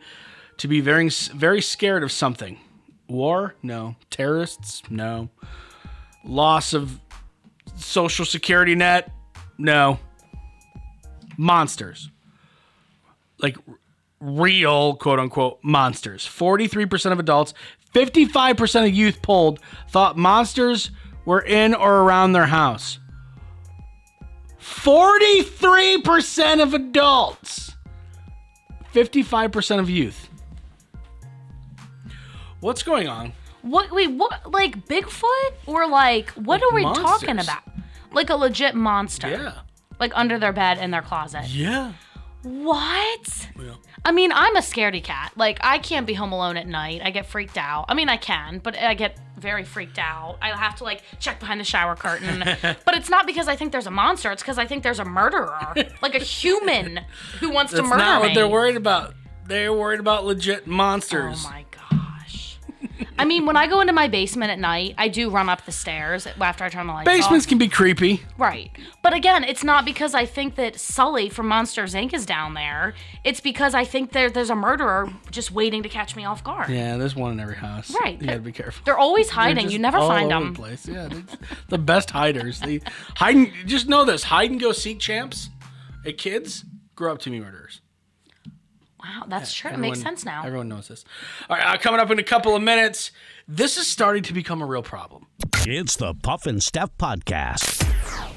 to 0.59 0.69
be 0.69 0.81
very, 0.81 1.09
very 1.35 1.61
scared 1.61 2.05
of 2.05 2.13
something. 2.13 2.61
War? 3.09 3.57
No. 3.61 3.97
Terrorists? 4.09 4.83
No. 4.89 5.29
Loss 6.25 6.73
of 6.75 7.01
social 7.75 8.25
security 8.25 8.77
net? 8.77 9.11
No 9.59 9.99
monsters. 11.37 12.09
Like 13.41 13.57
real 14.21 14.95
quote 14.95 15.19
unquote 15.19 15.59
monsters. 15.63 16.27
43% 16.27 17.13
of 17.13 17.19
adults, 17.19 17.55
55% 17.95 18.87
of 18.87 18.95
youth 18.95 19.23
polled 19.23 19.61
thought 19.89 20.17
monsters 20.17 20.91
were 21.25 21.41
in 21.41 21.75
or 21.75 22.03
around 22.03 22.33
their 22.33 22.47
house. 22.47 22.99
43% 24.61 26.63
of 26.63 26.75
adults, 26.75 27.75
55% 28.95 29.79
of 29.79 29.91
youth. 29.91 30.29
What's 32.61 32.83
going 32.83 33.09
on? 33.09 33.33
What 33.63 33.91
wait, 33.91 34.11
what 34.11 34.53
like 34.53 34.87
Bigfoot? 34.87 35.53
Or 35.67 35.89
like 35.89 36.31
what 36.31 36.63
are 36.63 36.75
we 36.75 36.83
talking 36.83 37.39
about? 37.39 37.63
Like 38.13 38.31
a 38.31 38.37
legit 38.37 38.75
monster. 38.75 39.31
Yeah. 39.31 39.53
Like 39.99 40.13
under 40.15 40.39
their 40.39 40.53
bed 40.53 40.79
in 40.79 40.91
their 40.91 41.03
closet. 41.03 41.47
Yeah. 41.49 41.93
What? 42.43 43.49
Yeah. 43.59 43.75
I 44.05 44.13
mean, 44.13 44.33
I'm 44.33 44.57
a 44.57 44.61
scaredy 44.61 45.03
cat. 45.03 45.33
Like 45.37 45.59
I 45.63 45.79
can't 45.79 46.07
be 46.07 46.15
home 46.15 46.33
alone 46.33 46.57
at 46.57 46.67
night. 46.67 47.03
I 47.05 47.11
get 47.11 47.27
freaked 47.27 47.59
out. 47.59 47.87
I 47.89 47.95
mean, 47.95 48.09
I 48.09 48.17
can, 48.17 48.59
but 48.59 48.77
I 48.77 48.95
get 48.95 49.19
very 49.37 49.65
freaked 49.65 49.99
out. 49.99 50.39
I 50.41 50.57
have 50.57 50.77
to 50.77 50.85
like 50.85 51.03
check 51.19 51.41
behind 51.41 51.61
the 51.61 51.65
shower 51.65 51.97
curtain. 51.97 52.41
but 52.63 52.95
it's 52.95 53.11
not 53.11 53.27
because 53.27 53.49
I 53.49 53.57
think 53.57 53.73
there's 53.73 53.87
a 53.87 53.91
monster. 53.91 54.31
It's 54.33 54.43
because 54.43 54.59
I 54.59 54.67
think 54.67 54.83
there's 54.83 55.01
a 55.01 55.05
murderer, 55.05 55.75
like 56.03 56.15
a 56.15 56.19
human 56.19 57.01
who 57.41 57.51
wants 57.51 57.73
to 57.73 57.79
That's 57.79 57.89
murder 57.89 58.03
not 58.03 58.23
me. 58.23 58.29
what 58.29 58.35
they're 58.35 58.49
worried 58.49 58.77
about. 58.77 59.15
They're 59.47 59.73
worried 59.73 60.01
about 60.01 60.25
legit 60.25 60.67
monsters. 60.67 61.45
Oh 61.45 61.51
my. 61.51 61.65
I 63.19 63.25
mean, 63.25 63.47
when 63.47 63.57
I 63.57 63.67
go 63.67 63.81
into 63.81 63.93
my 63.93 64.09
basement 64.09 64.51
at 64.51 64.59
night, 64.59 64.95
I 64.97 65.09
do 65.09 65.31
run 65.31 65.49
up 65.49 65.67
the 65.67 65.73
stairs 65.73 66.27
after 66.27 66.65
I 66.65 66.69
turn 66.69 66.87
the 66.87 66.93
lights 66.93 67.07
Basements 67.07 67.45
off. 67.45 67.49
can 67.49 67.59
be 67.59 67.69
creepy. 67.69 68.23
Right. 68.39 68.71
But 69.03 69.13
again, 69.13 69.45
it's 69.45 69.63
not 69.63 69.85
because 69.85 70.15
I 70.15 70.25
think 70.25 70.55
that 70.57 70.79
Sully 70.81 71.29
from 71.29 71.49
Monsters 71.49 71.95
Inc. 71.95 72.15
is 72.15 72.25
down 72.25 72.55
there. 72.55 72.95
It's 73.25 73.41
because 73.41 73.75
I 73.75 73.85
think 73.85 74.13
there, 74.13 74.31
there's 74.31 74.51
a 74.51 74.55
murderer 74.55 75.13
just 75.31 75.53
waiting 75.53 75.83
to 75.83 75.89
catch 75.89 76.17
me 76.17 76.25
off 76.25 76.43
guard. 76.43 76.71
Yeah, 76.71 76.97
there's 76.97 77.15
one 77.15 77.33
in 77.33 77.41
every 77.41 77.57
house. 77.57 77.95
Right. 78.01 78.21
You 78.21 78.27
gotta 78.27 78.41
be 78.41 78.53
careful. 78.53 78.83
They're 78.85 78.99
always 78.99 79.27
They're 79.27 79.35
hiding. 79.35 79.71
You 79.71 79.79
never 79.79 79.99
all 79.99 80.09
find 80.09 80.33
over 80.33 80.45
them. 80.45 80.55
The 80.55 80.59
place. 80.59 80.89
Yeah, 80.89 81.09
the 81.69 81.79
best 81.79 82.11
hiders. 82.11 82.61
They 82.61 82.81
hide. 83.17 83.37
And, 83.37 83.53
just 83.67 83.89
know 83.89 84.05
this: 84.05 84.25
hide 84.25 84.51
and 84.51 84.61
go 84.61 84.73
seek 84.73 84.99
champs 84.99 85.51
at 86.07 86.17
kids 86.19 86.65
grow 86.95 87.13
up 87.13 87.19
to 87.21 87.31
be 87.31 87.41
murderers. 87.41 87.81
Wow, 89.03 89.25
that's 89.29 89.53
true. 89.53 89.71
It 89.71 89.79
makes 89.79 90.01
sense 90.01 90.25
now. 90.25 90.45
Everyone 90.45 90.69
knows 90.69 90.89
this. 90.89 91.05
All 91.49 91.57
right, 91.57 91.75
uh, 91.75 91.79
coming 91.79 92.01
up 92.01 92.11
in 92.11 92.19
a 92.19 92.23
couple 92.23 92.55
of 92.55 92.63
minutes. 92.63 93.13
This 93.49 93.77
is 93.77 93.87
starting 93.87 94.23
to 94.25 94.33
become 94.35 94.63
a 94.63 94.67
real 94.67 94.83
problem. 94.83 95.27
It's 95.67 95.97
the 95.97 96.15
Puff 96.15 96.47
and 96.47 96.63
Steph 96.63 96.97
Podcast. 96.99 98.37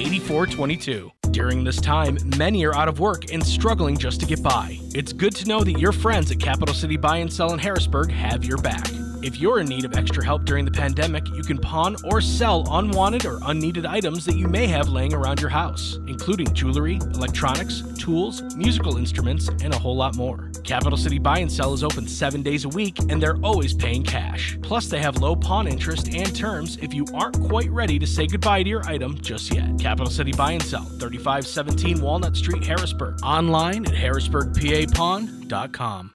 8422. 0.00 1.10
During 1.32 1.64
this 1.64 1.80
time, 1.80 2.18
many 2.36 2.64
are 2.64 2.74
out 2.74 2.88
of 2.88 3.00
work 3.00 3.32
and 3.32 3.44
struggling 3.44 3.96
just 3.96 4.20
to 4.20 4.26
get 4.26 4.42
by. 4.42 4.78
It's 4.94 5.12
good 5.12 5.34
to 5.36 5.48
know 5.48 5.64
that 5.64 5.78
your 5.78 5.92
friends 5.92 6.30
at 6.30 6.38
Capital 6.38 6.74
City 6.74 6.98
Buy 6.98 7.16
and 7.16 7.32
Sell 7.32 7.52
in 7.54 7.58
Harrisburg 7.58 8.10
have 8.10 8.44
your 8.44 8.58
back. 8.58 8.86
If 9.22 9.38
you're 9.38 9.60
in 9.60 9.68
need 9.68 9.86
of 9.86 9.96
extra 9.96 10.22
help 10.22 10.44
during 10.44 10.66
the 10.66 10.70
pandemic, 10.70 11.26
you 11.28 11.42
can 11.42 11.56
pawn 11.56 11.96
or 12.04 12.20
sell 12.20 12.66
unwanted 12.70 13.24
or 13.24 13.38
unneeded 13.44 13.86
items 13.86 14.26
that 14.26 14.36
you 14.36 14.46
may 14.46 14.66
have 14.66 14.90
laying 14.90 15.14
around 15.14 15.40
your 15.40 15.48
house, 15.48 15.98
including 16.06 16.52
jewelry, 16.52 16.96
electronics, 17.14 17.82
tools, 17.96 18.42
musical 18.54 18.98
instruments, 18.98 19.48
and 19.48 19.72
a 19.72 19.78
whole 19.78 19.96
lot 19.96 20.16
more. 20.16 20.51
Capital 20.64 20.96
City 20.96 21.18
Buy 21.18 21.38
and 21.38 21.50
Sell 21.50 21.74
is 21.74 21.84
open 21.84 22.06
seven 22.06 22.42
days 22.42 22.64
a 22.64 22.68
week, 22.68 22.98
and 23.08 23.22
they're 23.22 23.38
always 23.42 23.74
paying 23.74 24.02
cash. 24.02 24.58
Plus, 24.62 24.88
they 24.88 25.00
have 25.00 25.18
low 25.18 25.36
pawn 25.36 25.66
interest 25.66 26.14
and 26.14 26.34
terms 26.34 26.78
if 26.80 26.94
you 26.94 27.04
aren't 27.14 27.40
quite 27.42 27.70
ready 27.70 27.98
to 27.98 28.06
say 28.06 28.26
goodbye 28.26 28.62
to 28.62 28.68
your 28.68 28.86
item 28.86 29.18
just 29.20 29.52
yet. 29.52 29.78
Capital 29.78 30.10
City 30.10 30.32
Buy 30.32 30.52
and 30.52 30.62
Sell, 30.62 30.84
3517 30.84 32.00
Walnut 32.00 32.36
Street, 32.36 32.64
Harrisburg. 32.64 33.18
Online 33.22 33.84
at 33.86 33.94
harrisburgpapawn.com. 33.94 36.14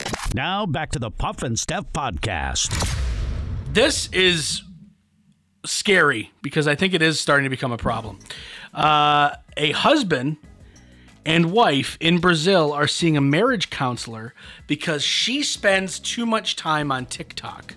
Now 0.33 0.65
back 0.65 0.91
to 0.91 0.99
the 0.99 1.11
Puff 1.11 1.43
and 1.43 1.59
Steph 1.59 1.91
podcast. 1.91 2.71
This 3.73 4.07
is 4.13 4.63
scary 5.65 6.31
because 6.41 6.69
I 6.69 6.75
think 6.75 6.93
it 6.93 7.01
is 7.01 7.19
starting 7.19 7.43
to 7.43 7.49
become 7.49 7.73
a 7.73 7.77
problem. 7.77 8.19
Uh, 8.73 9.31
a 9.57 9.71
husband 9.71 10.37
and 11.25 11.51
wife 11.51 11.97
in 11.99 12.19
Brazil 12.19 12.71
are 12.71 12.87
seeing 12.87 13.17
a 13.17 13.21
marriage 13.21 13.69
counselor 13.69 14.33
because 14.67 15.03
she 15.03 15.43
spends 15.43 15.99
too 15.99 16.25
much 16.25 16.55
time 16.55 16.93
on 16.93 17.07
TikTok. 17.07 17.75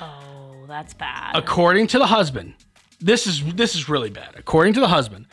Oh, 0.00 0.64
that's 0.66 0.94
bad. 0.94 1.36
According 1.36 1.86
to 1.88 1.98
the 1.98 2.06
husband, 2.06 2.54
this 3.00 3.28
is 3.28 3.54
this 3.54 3.76
is 3.76 3.88
really 3.88 4.10
bad. 4.10 4.34
According 4.36 4.72
to 4.74 4.80
the 4.80 4.88
husband, 4.88 5.26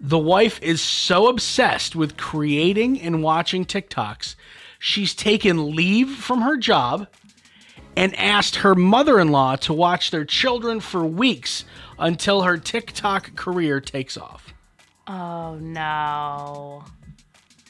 the 0.00 0.18
wife 0.18 0.60
is 0.62 0.80
so 0.80 1.28
obsessed 1.28 1.96
with 1.96 2.16
creating 2.16 3.00
and 3.00 3.22
watching 3.22 3.64
TikToks, 3.64 4.34
she's 4.78 5.14
taken 5.14 5.74
leave 5.74 6.10
from 6.10 6.42
her 6.42 6.56
job 6.56 7.06
and 7.96 8.14
asked 8.16 8.56
her 8.56 8.74
mother-in-law 8.74 9.56
to 9.56 9.72
watch 9.72 10.10
their 10.10 10.24
children 10.24 10.80
for 10.80 11.04
weeks 11.04 11.64
until 11.98 12.42
her 12.42 12.58
TikTok 12.58 13.34
career 13.36 13.80
takes 13.80 14.18
off. 14.18 14.52
Oh 15.06 15.54
no. 15.56 16.84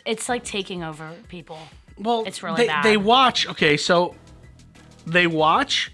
It's 0.05 0.29
like 0.29 0.45
taking 0.45 0.83
over 0.83 1.13
people. 1.29 1.59
Well, 1.99 2.25
It's 2.27 2.43
really 2.43 2.57
they, 2.59 2.67
bad. 2.67 2.85
they 2.85 2.97
watch. 2.97 3.47
Okay, 3.49 3.77
so 3.77 4.15
they 5.07 5.27
watch 5.27 5.93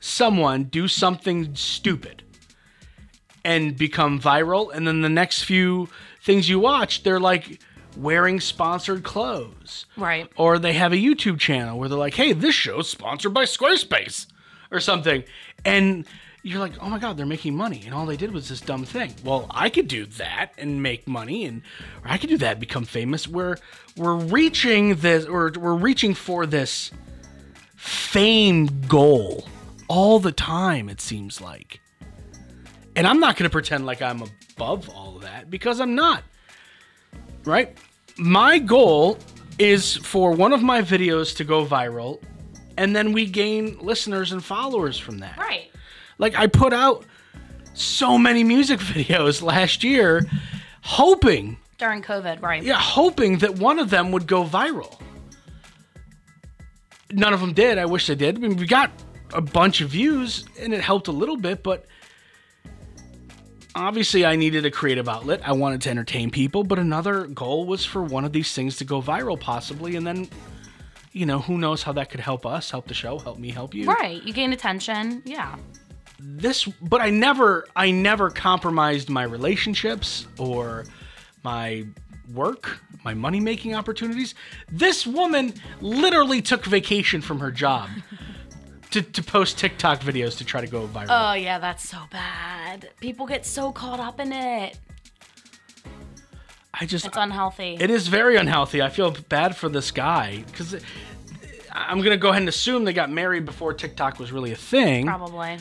someone 0.00 0.64
do 0.64 0.88
something 0.88 1.54
stupid 1.54 2.22
and 3.44 3.76
become 3.76 4.20
viral, 4.20 4.72
and 4.74 4.86
then 4.86 5.00
the 5.02 5.08
next 5.08 5.42
few 5.44 5.88
things 6.22 6.48
you 6.48 6.58
watch, 6.58 7.02
they're 7.02 7.20
like 7.20 7.60
wearing 7.96 8.38
sponsored 8.40 9.02
clothes, 9.02 9.86
Right. 9.96 10.30
or 10.36 10.58
they 10.58 10.74
have 10.74 10.92
a 10.92 10.96
YouTube 10.96 11.38
channel 11.38 11.78
where 11.78 11.88
they're 11.88 11.98
like, 11.98 12.14
"Hey, 12.14 12.32
this 12.32 12.54
show's 12.54 12.88
sponsored 12.88 13.34
by 13.34 13.44
Squarespace," 13.44 14.26
or 14.70 14.78
something, 14.80 15.24
and 15.64 16.06
you're 16.42 16.60
like, 16.60 16.72
"Oh 16.80 16.88
my 16.88 16.98
god, 16.98 17.16
they're 17.16 17.26
making 17.26 17.56
money," 17.56 17.82
and 17.84 17.92
all 17.94 18.06
they 18.06 18.16
did 18.16 18.32
was 18.32 18.48
this 18.48 18.60
dumb 18.60 18.84
thing. 18.84 19.14
Well, 19.24 19.46
I 19.50 19.68
could 19.70 19.88
do 19.88 20.06
that 20.06 20.52
and 20.56 20.82
make 20.82 21.08
money, 21.08 21.44
and 21.44 21.62
or 22.04 22.10
I 22.10 22.16
could 22.18 22.30
do 22.30 22.38
that 22.38 22.52
and 22.52 22.60
become 22.60 22.84
famous. 22.84 23.26
We're 23.26 23.56
we're 23.96 24.14
reaching 24.14 24.94
this, 24.96 25.24
or 25.26 25.52
we're 25.58 25.74
reaching 25.74 26.14
for 26.14 26.46
this 26.46 26.92
fame 27.76 28.66
goal 28.86 29.48
all 29.88 30.18
the 30.20 30.32
time. 30.32 30.88
It 30.88 31.00
seems 31.00 31.40
like, 31.40 31.79
and 32.96 33.06
I'm 33.06 33.20
not 33.20 33.36
going 33.36 33.44
to 33.48 33.52
pretend 33.52 33.86
like 33.86 34.02
I'm 34.02 34.22
above 34.56 34.88
all 34.90 35.16
of 35.16 35.22
that 35.22 35.50
because 35.50 35.80
I'm 35.80 35.94
not. 35.94 36.22
Right? 37.44 37.76
My 38.18 38.58
goal 38.58 39.18
is 39.58 39.96
for 39.96 40.32
one 40.32 40.52
of 40.52 40.62
my 40.62 40.82
videos 40.82 41.36
to 41.36 41.44
go 41.44 41.64
viral, 41.64 42.20
and 42.76 42.94
then 42.94 43.12
we 43.12 43.26
gain 43.26 43.78
listeners 43.80 44.32
and 44.32 44.42
followers 44.44 44.98
from 44.98 45.18
that. 45.18 45.36
Right. 45.38 45.70
Like 46.18 46.34
I 46.38 46.46
put 46.46 46.72
out 46.72 47.04
so 47.74 48.18
many 48.18 48.44
music 48.44 48.80
videos 48.80 49.42
last 49.42 49.82
year, 49.84 50.26
hoping, 50.82 51.56
During 51.78 52.02
COVID, 52.02 52.42
right. 52.42 52.62
yeah, 52.62 52.74
hoping 52.74 53.38
that 53.38 53.58
one 53.58 53.78
of 53.78 53.90
them 53.90 54.12
would 54.12 54.26
go 54.26 54.44
viral. 54.44 55.00
None 57.12 57.32
of 57.32 57.40
them 57.40 57.52
did. 57.52 57.78
I 57.78 57.86
wish 57.86 58.06
they 58.06 58.14
did. 58.14 58.36
I 58.36 58.38
mean, 58.40 58.56
we 58.56 58.66
got 58.66 58.90
a 59.32 59.40
bunch 59.40 59.80
of 59.80 59.90
views, 59.90 60.44
and 60.60 60.72
it 60.72 60.80
helped 60.80 61.08
a 61.08 61.12
little 61.12 61.36
bit, 61.36 61.62
but 61.62 61.86
obviously 63.74 64.24
I 64.24 64.36
needed 64.36 64.64
a 64.66 64.70
creative 64.70 65.08
outlet. 65.08 65.40
I 65.44 65.52
wanted 65.52 65.80
to 65.82 65.90
entertain 65.90 66.30
people, 66.30 66.64
but 66.64 66.78
another 66.78 67.26
goal 67.26 67.66
was 67.66 67.84
for 67.84 68.02
one 68.02 68.24
of 68.24 68.32
these 68.32 68.52
things 68.54 68.76
to 68.76 68.84
go 68.84 69.00
viral, 69.02 69.38
possibly, 69.38 69.96
and 69.96 70.06
then. 70.06 70.28
You 71.12 71.26
know, 71.26 71.40
who 71.40 71.58
knows 71.58 71.82
how 71.82 71.92
that 71.94 72.08
could 72.08 72.20
help 72.20 72.46
us, 72.46 72.70
help 72.70 72.86
the 72.86 72.94
show, 72.94 73.18
help 73.18 73.36
me, 73.36 73.50
help 73.50 73.74
you 73.74 73.84
Right. 73.84 74.22
You 74.22 74.32
gain 74.32 74.52
attention. 74.52 75.22
Yeah. 75.24 75.56
this 76.20 76.66
but 76.66 77.00
i 77.00 77.10
never 77.10 77.66
i 77.74 77.90
never 77.90 78.30
compromised 78.30 79.08
my 79.08 79.24
relationships 79.24 80.26
or 80.38 80.84
my 81.42 81.84
work 82.32 82.78
my 83.04 83.14
money 83.14 83.40
making 83.40 83.74
opportunities 83.74 84.34
this 84.70 85.04
woman 85.06 85.52
literally 85.80 86.40
took 86.42 86.64
vacation 86.64 87.20
from 87.22 87.40
her 87.40 87.50
job 87.50 87.88
to, 88.90 89.02
to 89.02 89.22
post 89.22 89.58
tiktok 89.58 90.00
videos 90.00 90.36
to 90.38 90.44
try 90.44 90.60
to 90.60 90.66
go 90.66 90.86
viral 90.88 91.06
Oh 91.08 91.32
yeah, 91.34 91.58
that's 91.58 91.88
so 91.88 91.98
bad. 92.10 92.88
People 93.00 93.26
get 93.26 93.46
so 93.46 93.72
caught 93.72 94.00
up 94.00 94.20
in 94.20 94.32
it. 94.32 94.78
i 96.74 96.86
just 96.86 97.06
It's 97.06 97.16
unhealthy. 97.16 97.76
it 97.80 97.90
is 97.90 98.08
very 98.08 98.36
unhealthy 98.36 98.82
i 98.82 98.88
feel 98.88 99.10
bad 99.28 99.56
for 99.56 99.68
this 99.68 99.90
guy 99.90 100.42
because 100.46 100.76
i'm 101.72 102.00
gonna 102.02 102.16
go 102.16 102.28
ahead 102.30 102.42
and 102.42 102.48
assume 102.48 102.84
they 102.84 102.92
got 102.92 103.10
married 103.10 103.44
before 103.44 103.72
tiktok 103.74 104.18
was 104.18 104.32
really 104.32 104.52
a 104.52 104.56
thing 104.56 105.06
Probably. 105.06 105.58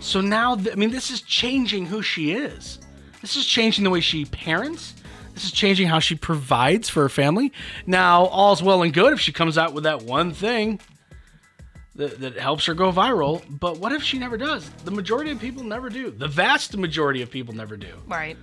So 0.00 0.20
now, 0.20 0.54
th- 0.54 0.70
I 0.70 0.74
mean, 0.76 0.92
this 0.92 1.10
is 1.10 1.22
changing 1.22 1.86
who 1.86 2.02
she 2.02 2.30
is. 2.30 2.78
This 3.20 3.34
is 3.34 3.44
changing 3.44 3.82
the 3.82 3.90
way 3.90 3.98
she 4.00 4.26
parents. 4.26 4.94
This 5.34 5.44
is 5.46 5.50
changing 5.50 5.88
how 5.88 5.98
she 5.98 6.14
provides 6.14 6.88
for 6.88 7.02
her 7.02 7.08
family. 7.08 7.52
Now, 7.84 8.26
all's 8.26 8.62
well 8.62 8.84
and 8.84 8.94
good 8.94 9.12
if 9.12 9.18
she 9.18 9.32
comes 9.32 9.58
out 9.58 9.72
with 9.72 9.82
that 9.82 10.02
one 10.02 10.32
thing 10.32 10.78
that, 11.98 12.20
that 12.20 12.38
helps 12.38 12.64
her 12.66 12.74
go 12.74 12.90
viral. 12.90 13.42
But 13.60 13.78
what 13.78 13.92
if 13.92 14.02
she 14.02 14.18
never 14.18 14.38
does? 14.38 14.70
The 14.84 14.90
majority 14.90 15.30
of 15.32 15.40
people 15.40 15.62
never 15.64 15.90
do. 15.90 16.10
The 16.10 16.28
vast 16.28 16.76
majority 16.76 17.20
of 17.22 17.30
people 17.30 17.54
never 17.54 17.76
do. 17.76 17.94
Right. 18.06 18.38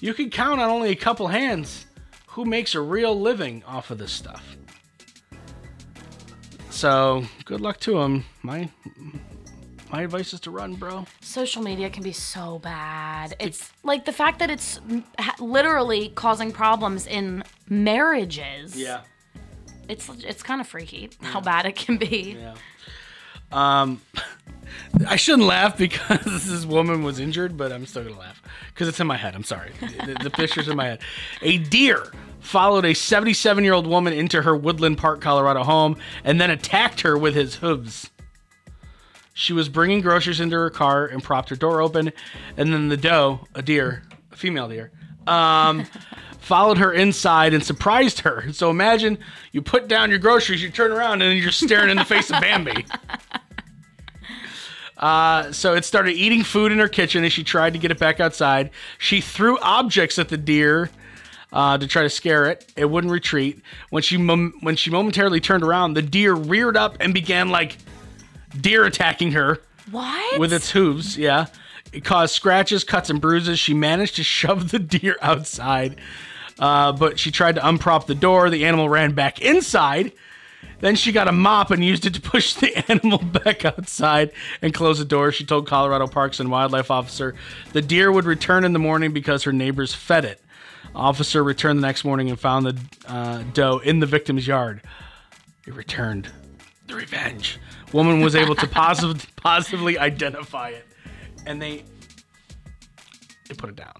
You 0.00 0.14
can 0.14 0.30
count 0.30 0.60
on 0.60 0.70
only 0.70 0.90
a 0.90 0.96
couple 0.96 1.28
hands 1.28 1.84
who 2.28 2.44
makes 2.44 2.74
a 2.74 2.80
real 2.80 3.20
living 3.20 3.62
off 3.66 3.90
of 3.90 3.98
this 3.98 4.12
stuff. 4.12 4.56
So 6.70 7.24
good 7.44 7.60
luck 7.60 7.80
to 7.80 7.98
him. 7.98 8.24
My 8.42 8.70
my 9.92 10.02
advice 10.02 10.32
is 10.32 10.40
to 10.40 10.52
run, 10.52 10.74
bro. 10.74 11.04
Social 11.20 11.62
media 11.62 11.90
can 11.90 12.04
be 12.04 12.12
so 12.12 12.60
bad. 12.60 13.34
It's 13.40 13.72
like 13.82 14.04
the 14.04 14.12
fact 14.12 14.38
that 14.38 14.48
it's 14.48 14.80
literally 15.40 16.10
causing 16.10 16.52
problems 16.52 17.08
in 17.08 17.42
marriages. 17.68 18.76
Yeah. 18.76 19.00
It's 19.88 20.08
it's 20.24 20.44
kind 20.44 20.60
of 20.60 20.68
freaky 20.68 21.10
how 21.20 21.40
bad 21.40 21.66
it 21.66 21.74
can 21.74 21.98
be. 21.98 22.36
Yeah. 22.40 22.54
Um, 23.52 24.00
I 25.08 25.16
shouldn't 25.16 25.46
laugh 25.46 25.78
because 25.78 26.24
this 26.48 26.64
woman 26.64 27.02
was 27.02 27.18
injured, 27.18 27.56
but 27.56 27.72
I'm 27.72 27.86
still 27.86 28.04
gonna 28.04 28.18
laugh 28.18 28.42
because 28.68 28.88
it's 28.88 29.00
in 29.00 29.06
my 29.06 29.16
head. 29.16 29.34
I'm 29.34 29.44
sorry. 29.44 29.70
the, 29.80 30.16
the 30.22 30.30
picture's 30.30 30.68
in 30.68 30.76
my 30.76 30.86
head. 30.86 31.00
A 31.42 31.58
deer 31.58 32.12
followed 32.40 32.84
a 32.84 32.94
77 32.94 33.64
year 33.64 33.72
old 33.72 33.86
woman 33.86 34.12
into 34.12 34.42
her 34.42 34.56
Woodland 34.56 34.98
Park, 34.98 35.20
Colorado 35.20 35.62
home 35.62 35.96
and 36.24 36.40
then 36.40 36.50
attacked 36.50 37.02
her 37.02 37.16
with 37.16 37.34
his 37.34 37.56
hooves. 37.56 38.10
She 39.32 39.52
was 39.52 39.68
bringing 39.68 40.00
groceries 40.00 40.40
into 40.40 40.56
her 40.56 40.70
car 40.70 41.06
and 41.06 41.22
propped 41.22 41.48
her 41.50 41.56
door 41.56 41.80
open, 41.80 42.12
and 42.56 42.72
then 42.74 42.88
the 42.88 42.96
doe, 42.96 43.46
a 43.54 43.62
deer, 43.62 44.02
a 44.32 44.36
female 44.36 44.68
deer, 44.68 44.90
um, 45.26 45.86
followed 46.40 46.78
her 46.78 46.92
inside 46.92 47.54
and 47.54 47.62
surprised 47.64 48.20
her. 48.20 48.52
So 48.52 48.70
imagine 48.70 49.18
you 49.52 49.62
put 49.62 49.88
down 49.88 50.10
your 50.10 50.18
groceries, 50.18 50.62
you 50.62 50.70
turn 50.70 50.90
around, 50.92 51.22
and 51.22 51.38
you're 51.38 51.52
staring 51.52 51.90
in 51.90 51.96
the 51.96 52.04
face 52.04 52.30
of 52.30 52.40
Bambi. 52.40 52.84
Uh, 54.96 55.50
so 55.50 55.72
it 55.74 55.82
started 55.86 56.12
eating 56.12 56.42
food 56.44 56.70
in 56.72 56.78
her 56.78 56.86
kitchen 56.88 57.24
as 57.24 57.32
she 57.32 57.42
tried 57.42 57.72
to 57.72 57.78
get 57.78 57.90
it 57.90 57.98
back 57.98 58.20
outside. 58.20 58.68
She 58.98 59.22
threw 59.22 59.58
objects 59.60 60.18
at 60.18 60.28
the 60.28 60.36
deer 60.36 60.90
uh, 61.54 61.78
to 61.78 61.86
try 61.86 62.02
to 62.02 62.10
scare 62.10 62.44
it. 62.50 62.70
It 62.76 62.84
wouldn't 62.84 63.10
retreat. 63.10 63.62
When 63.88 64.02
she 64.02 64.18
mom- 64.18 64.52
when 64.60 64.76
she 64.76 64.90
momentarily 64.90 65.40
turned 65.40 65.64
around, 65.64 65.94
the 65.94 66.02
deer 66.02 66.34
reared 66.34 66.76
up 66.76 66.98
and 67.00 67.14
began 67.14 67.48
like 67.48 67.78
deer 68.60 68.84
attacking 68.84 69.32
her 69.32 69.62
What? 69.90 70.38
with 70.38 70.52
its 70.52 70.70
hooves. 70.70 71.16
Yeah, 71.16 71.46
it 71.94 72.04
caused 72.04 72.34
scratches, 72.34 72.84
cuts, 72.84 73.08
and 73.08 73.22
bruises. 73.22 73.58
She 73.58 73.72
managed 73.72 74.16
to 74.16 74.22
shove 74.38 74.70
the 74.70 74.78
deer 74.78 75.16
outside, 75.22 75.96
uh, 76.60 76.92
but 76.92 77.18
she 77.18 77.30
tried 77.30 77.56
to 77.56 77.60
unprop 77.62 78.06
the 78.06 78.14
door. 78.14 78.50
The 78.50 78.66
animal 78.66 78.88
ran 78.88 79.12
back 79.14 79.40
inside. 79.40 80.12
Then 80.80 80.94
she 80.94 81.12
got 81.12 81.28
a 81.28 81.32
mop 81.32 81.70
and 81.70 81.84
used 81.84 82.06
it 82.06 82.14
to 82.14 82.20
push 82.20 82.54
the 82.54 82.90
animal 82.90 83.18
back 83.18 83.64
outside 83.64 84.32
and 84.62 84.72
close 84.72 84.98
the 84.98 85.04
door. 85.04 85.32
She 85.32 85.44
told 85.44 85.66
Colorado 85.66 86.06
Parks 86.06 86.38
and 86.38 86.50
Wildlife 86.50 86.90
Officer 86.90 87.34
the 87.72 87.82
deer 87.82 88.12
would 88.12 88.24
return 88.24 88.64
in 88.64 88.72
the 88.72 88.78
morning 88.78 89.12
because 89.12 89.44
her 89.44 89.52
neighbors 89.52 89.94
fed 89.94 90.24
it. 90.24 90.40
Officer 90.94 91.42
returned 91.42 91.78
the 91.78 91.86
next 91.86 92.04
morning 92.04 92.30
and 92.30 92.38
found 92.38 92.66
the 92.66 92.78
uh, 93.06 93.42
doe 93.52 93.78
in 93.78 94.00
the 94.00 94.06
victim's 94.06 94.46
yard. 94.46 94.82
It 95.66 95.74
returned. 95.74 96.28
The 96.86 96.96
revenge. 96.96 97.58
Woman 97.92 98.20
was 98.20 98.34
able 98.34 98.54
to 98.56 98.66
positive, 98.66 99.26
positively 99.36 99.98
identify 99.98 100.70
it, 100.70 100.84
and 101.46 101.60
they 101.60 101.84
they 103.48 103.54
put 103.54 103.70
it 103.70 103.76
down. 103.76 103.94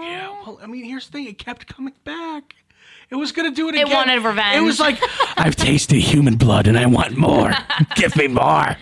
Yeah. 0.00 0.30
Well, 0.46 0.58
I 0.62 0.66
mean, 0.66 0.84
here's 0.84 1.06
the 1.06 1.12
thing. 1.12 1.26
It 1.26 1.38
kept 1.38 1.66
coming 1.66 1.94
back. 2.04 2.54
It 3.10 3.16
was 3.16 3.32
gonna 3.32 3.50
do 3.50 3.68
it 3.68 3.74
again. 3.74 3.88
It 3.88 3.92
wanted 3.94 4.24
revenge. 4.24 4.56
It 4.56 4.60
was 4.62 4.78
like, 4.78 4.98
I've 5.36 5.56
tasted 5.56 5.98
human 6.00 6.36
blood 6.36 6.66
and 6.66 6.78
I 6.78 6.86
want 6.86 7.16
more. 7.16 7.52
Give 7.96 8.14
me 8.16 8.28
more. 8.28 8.76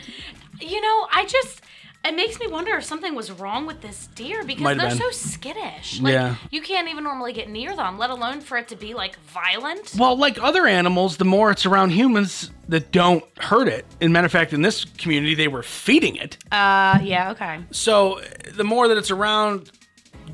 You 0.61 0.81
know, 0.81 1.07
I 1.13 1.25
just 1.27 1.63
it 2.05 2.15
makes 2.15 2.39
me 2.39 2.47
wonder 2.47 2.77
if 2.77 2.85
something 2.85 3.15
was 3.15 3.31
wrong 3.31 3.67
with 3.67 3.81
this 3.81 4.07
deer 4.15 4.45
because 4.45 4.63
Might 4.63 4.79
they're 4.79 4.91
so 4.91 5.11
skittish. 5.11 6.01
Like 6.01 6.13
Yeah. 6.13 6.37
you 6.51 6.63
can't 6.63 6.89
even 6.89 7.05
normally 7.05 7.33
get 7.33 7.49
near 7.49 7.75
them, 7.75 7.99
let 7.99 8.11
alone 8.11 8.41
for 8.41 8.57
it 8.57 8.69
to 8.69 8.77
be 8.77 8.95
like 8.95 9.19
violent. 9.21 9.95
Well, 9.99 10.17
like 10.17 10.41
other 10.43 10.67
animals, 10.67 11.17
the 11.17 11.25
more 11.25 11.51
it's 11.51 11.67
around 11.67 11.91
humans 11.91 12.51
that 12.69 12.93
don't 12.93 13.25
hurt 13.39 13.67
it. 13.69 13.85
In 14.01 14.13
matter 14.13 14.27
of 14.27 14.33
fact, 14.33 14.53
in 14.53 14.63
this 14.63 14.85
community, 14.85 15.35
they 15.35 15.49
were 15.49 15.63
feeding 15.63 16.17
it. 16.17 16.39
Uh 16.53 16.99
yeah, 17.03 17.31
okay. 17.33 17.61
So 17.71 18.21
the 18.55 18.65
more 18.65 18.89
that 18.89 18.97
it's 18.97 19.11
around 19.11 19.71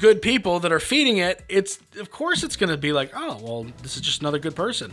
good 0.05 0.21
people 0.21 0.61
that 0.61 0.71
are 0.71 0.81
feeding 0.81 1.17
it, 1.17 1.43
it's 1.49 1.79
of 1.99 2.11
course 2.11 2.43
it's 2.43 2.57
going 2.57 2.69
to 2.69 2.77
be 2.77 2.93
like, 2.93 3.11
oh, 3.17 3.41
well, 3.43 3.67
this 3.83 3.97
is 3.97 4.03
just 4.03 4.21
another 4.21 4.39
good 4.39 4.55
person. 4.55 4.93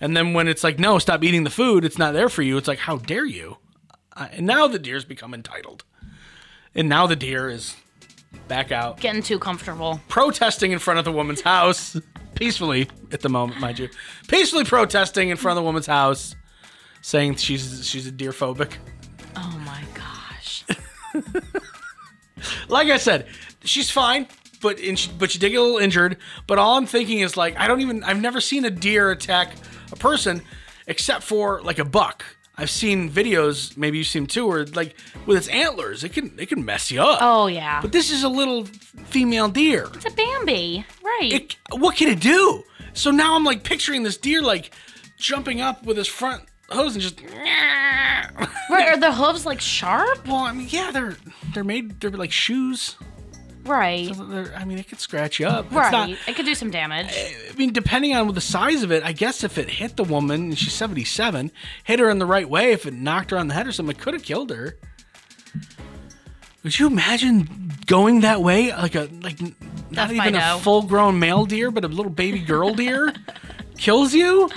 And 0.00 0.16
then 0.16 0.32
when 0.32 0.46
it's 0.46 0.62
like, 0.62 0.78
no, 0.78 1.00
stop 1.00 1.24
eating 1.24 1.42
the 1.42 1.50
food, 1.50 1.84
it's 1.84 1.98
not 1.98 2.12
there 2.12 2.28
for 2.28 2.42
you. 2.42 2.56
It's 2.56 2.68
like, 2.68 2.78
how 2.78 2.98
dare 2.98 3.26
you? 3.26 3.56
Uh, 4.16 4.28
and 4.30 4.46
now 4.46 4.68
the 4.68 4.78
deer's 4.78 5.04
become 5.04 5.34
entitled. 5.34 5.82
And 6.72 6.88
now 6.88 7.08
the 7.08 7.16
deer 7.16 7.50
is 7.50 7.74
back 8.46 8.70
out 8.70 9.00
Getting 9.00 9.24
too 9.24 9.40
comfortable. 9.40 10.00
protesting 10.08 10.70
in 10.70 10.78
front 10.78 11.00
of 11.00 11.04
the 11.04 11.10
woman's 11.12 11.40
house 11.40 11.96
peacefully 12.36 12.88
at 13.10 13.22
the 13.22 13.28
moment, 13.28 13.60
mind 13.60 13.80
you, 13.80 13.88
peacefully 14.28 14.64
protesting 14.64 15.30
in 15.30 15.36
front 15.36 15.58
of 15.58 15.62
the 15.62 15.66
woman's 15.66 15.86
house, 15.86 16.36
saying 17.02 17.36
she's 17.36 17.84
she's 17.88 18.06
a 18.06 18.12
deer 18.12 18.30
phobic. 18.30 18.74
Oh 19.34 19.62
my 19.66 19.82
gosh. 19.94 20.64
like 22.68 22.88
I 22.88 22.98
said, 22.98 23.26
she's 23.64 23.90
fine, 23.90 24.28
but 24.64 24.80
in, 24.80 24.96
but 25.18 25.30
she 25.30 25.38
did 25.38 25.50
get 25.50 25.60
a 25.60 25.62
little 25.62 25.78
injured. 25.78 26.16
But 26.46 26.58
all 26.58 26.78
I'm 26.78 26.86
thinking 26.86 27.20
is 27.20 27.36
like 27.36 27.56
I 27.60 27.68
don't 27.68 27.82
even 27.82 28.02
I've 28.02 28.20
never 28.20 28.40
seen 28.40 28.64
a 28.64 28.70
deer 28.70 29.10
attack 29.10 29.52
a 29.92 29.96
person 29.96 30.42
except 30.86 31.22
for 31.22 31.60
like 31.62 31.78
a 31.78 31.84
buck. 31.84 32.24
I've 32.56 32.70
seen 32.70 33.10
videos, 33.10 33.76
maybe 33.76 33.98
you've 33.98 34.06
seen 34.06 34.26
too, 34.26 34.46
where 34.46 34.64
like 34.64 34.96
with 35.26 35.36
its 35.36 35.48
antlers, 35.48 36.02
it 36.02 36.14
can 36.14 36.34
it 36.38 36.48
can 36.48 36.64
mess 36.64 36.90
you 36.90 37.02
up. 37.02 37.18
Oh 37.20 37.46
yeah. 37.46 37.82
But 37.82 37.92
this 37.92 38.10
is 38.10 38.24
a 38.24 38.28
little 38.28 38.64
female 38.64 39.48
deer. 39.48 39.86
it's 39.92 40.06
a 40.06 40.10
Bambi. 40.10 40.86
Right. 41.04 41.32
It, 41.32 41.56
what 41.70 41.96
can 41.96 42.08
it 42.08 42.20
do? 42.20 42.64
So 42.94 43.10
now 43.10 43.36
I'm 43.36 43.44
like 43.44 43.64
picturing 43.64 44.02
this 44.02 44.16
deer 44.16 44.40
like 44.40 44.72
jumping 45.18 45.60
up 45.60 45.84
with 45.84 45.98
his 45.98 46.08
front 46.08 46.42
hose 46.70 46.94
and 46.94 47.02
just. 47.02 47.20
right, 48.70 48.88
are 48.88 48.96
the 48.96 49.12
hooves 49.12 49.44
like 49.44 49.60
sharp? 49.60 50.26
Well, 50.26 50.36
I 50.36 50.52
mean, 50.52 50.68
yeah, 50.70 50.90
they're 50.90 51.16
they're 51.52 51.64
made 51.64 52.00
they're 52.00 52.10
like 52.10 52.32
shoes. 52.32 52.96
Right. 53.64 54.10
I 54.56 54.64
mean, 54.64 54.78
it 54.78 54.88
could 54.88 55.00
scratch 55.00 55.40
you 55.40 55.46
up. 55.46 55.66
It's 55.66 55.74
Right. 55.74 55.92
not- 55.92 56.10
it 56.10 56.36
could 56.36 56.44
do 56.46 56.54
some 56.54 56.70
damage. 56.70 57.08
I 57.14 57.56
mean, 57.56 57.72
depending 57.72 58.14
on 58.14 58.32
the 58.34 58.40
size 58.40 58.82
of 58.82 58.92
it, 58.92 59.02
I 59.02 59.12
guess 59.12 59.42
if 59.42 59.56
it 59.58 59.70
hit 59.70 59.96
the 59.96 60.04
woman 60.04 60.42
and 60.50 60.58
she's 60.58 60.72
77, 60.74 61.50
hit 61.84 61.98
her 61.98 62.10
in 62.10 62.18
the 62.18 62.26
right 62.26 62.48
way, 62.48 62.72
if 62.72 62.84
it 62.86 62.94
knocked 62.94 63.30
her 63.30 63.38
on 63.38 63.48
the 63.48 63.54
head 63.54 63.66
or 63.66 63.72
something, 63.72 63.96
it 63.96 64.00
could 64.02 64.14
have 64.14 64.22
killed 64.22 64.50
her. 64.50 64.76
Would 66.62 66.78
you 66.78 66.86
imagine 66.86 67.72
going 67.86 68.20
that 68.20 68.40
way, 68.42 68.72
like 68.74 68.94
a 68.94 69.08
like 69.22 69.38
not 69.90 70.10
even 70.10 70.34
a 70.34 70.58
full-grown 70.60 71.18
male 71.18 71.44
deer, 71.44 71.70
but 71.70 71.84
a 71.84 71.88
little 71.88 72.10
baby 72.10 72.38
girl 72.38 72.74
deer 72.74 73.12
kills 73.78 74.14
you? 74.14 74.48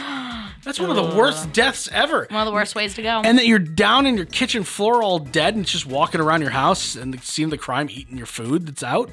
That's 0.68 0.80
one 0.82 0.90
of 0.90 0.96
the 0.98 1.16
worst 1.18 1.54
deaths 1.54 1.88
ever. 1.94 2.28
One 2.30 2.42
of 2.42 2.46
the 2.46 2.52
worst 2.52 2.76
ways 2.76 2.94
to 2.96 3.02
go. 3.02 3.22
And 3.24 3.38
that 3.40 3.48
you're 3.48 3.58
down 3.58 4.06
in 4.06 4.18
your 4.18 4.26
kitchen 4.26 4.64
floor 4.64 5.02
all 5.02 5.18
dead 5.18 5.56
and 5.56 5.66
just 5.66 5.86
walking 5.86 6.20
around 6.20 6.42
your 6.42 6.50
house 6.52 6.96
and 6.98 7.20
seeing 7.24 7.50
the 7.50 7.58
crime 7.58 7.90
eating 7.90 8.18
your 8.18 8.26
food 8.28 8.68
that's 8.68 8.84
out. 8.84 9.10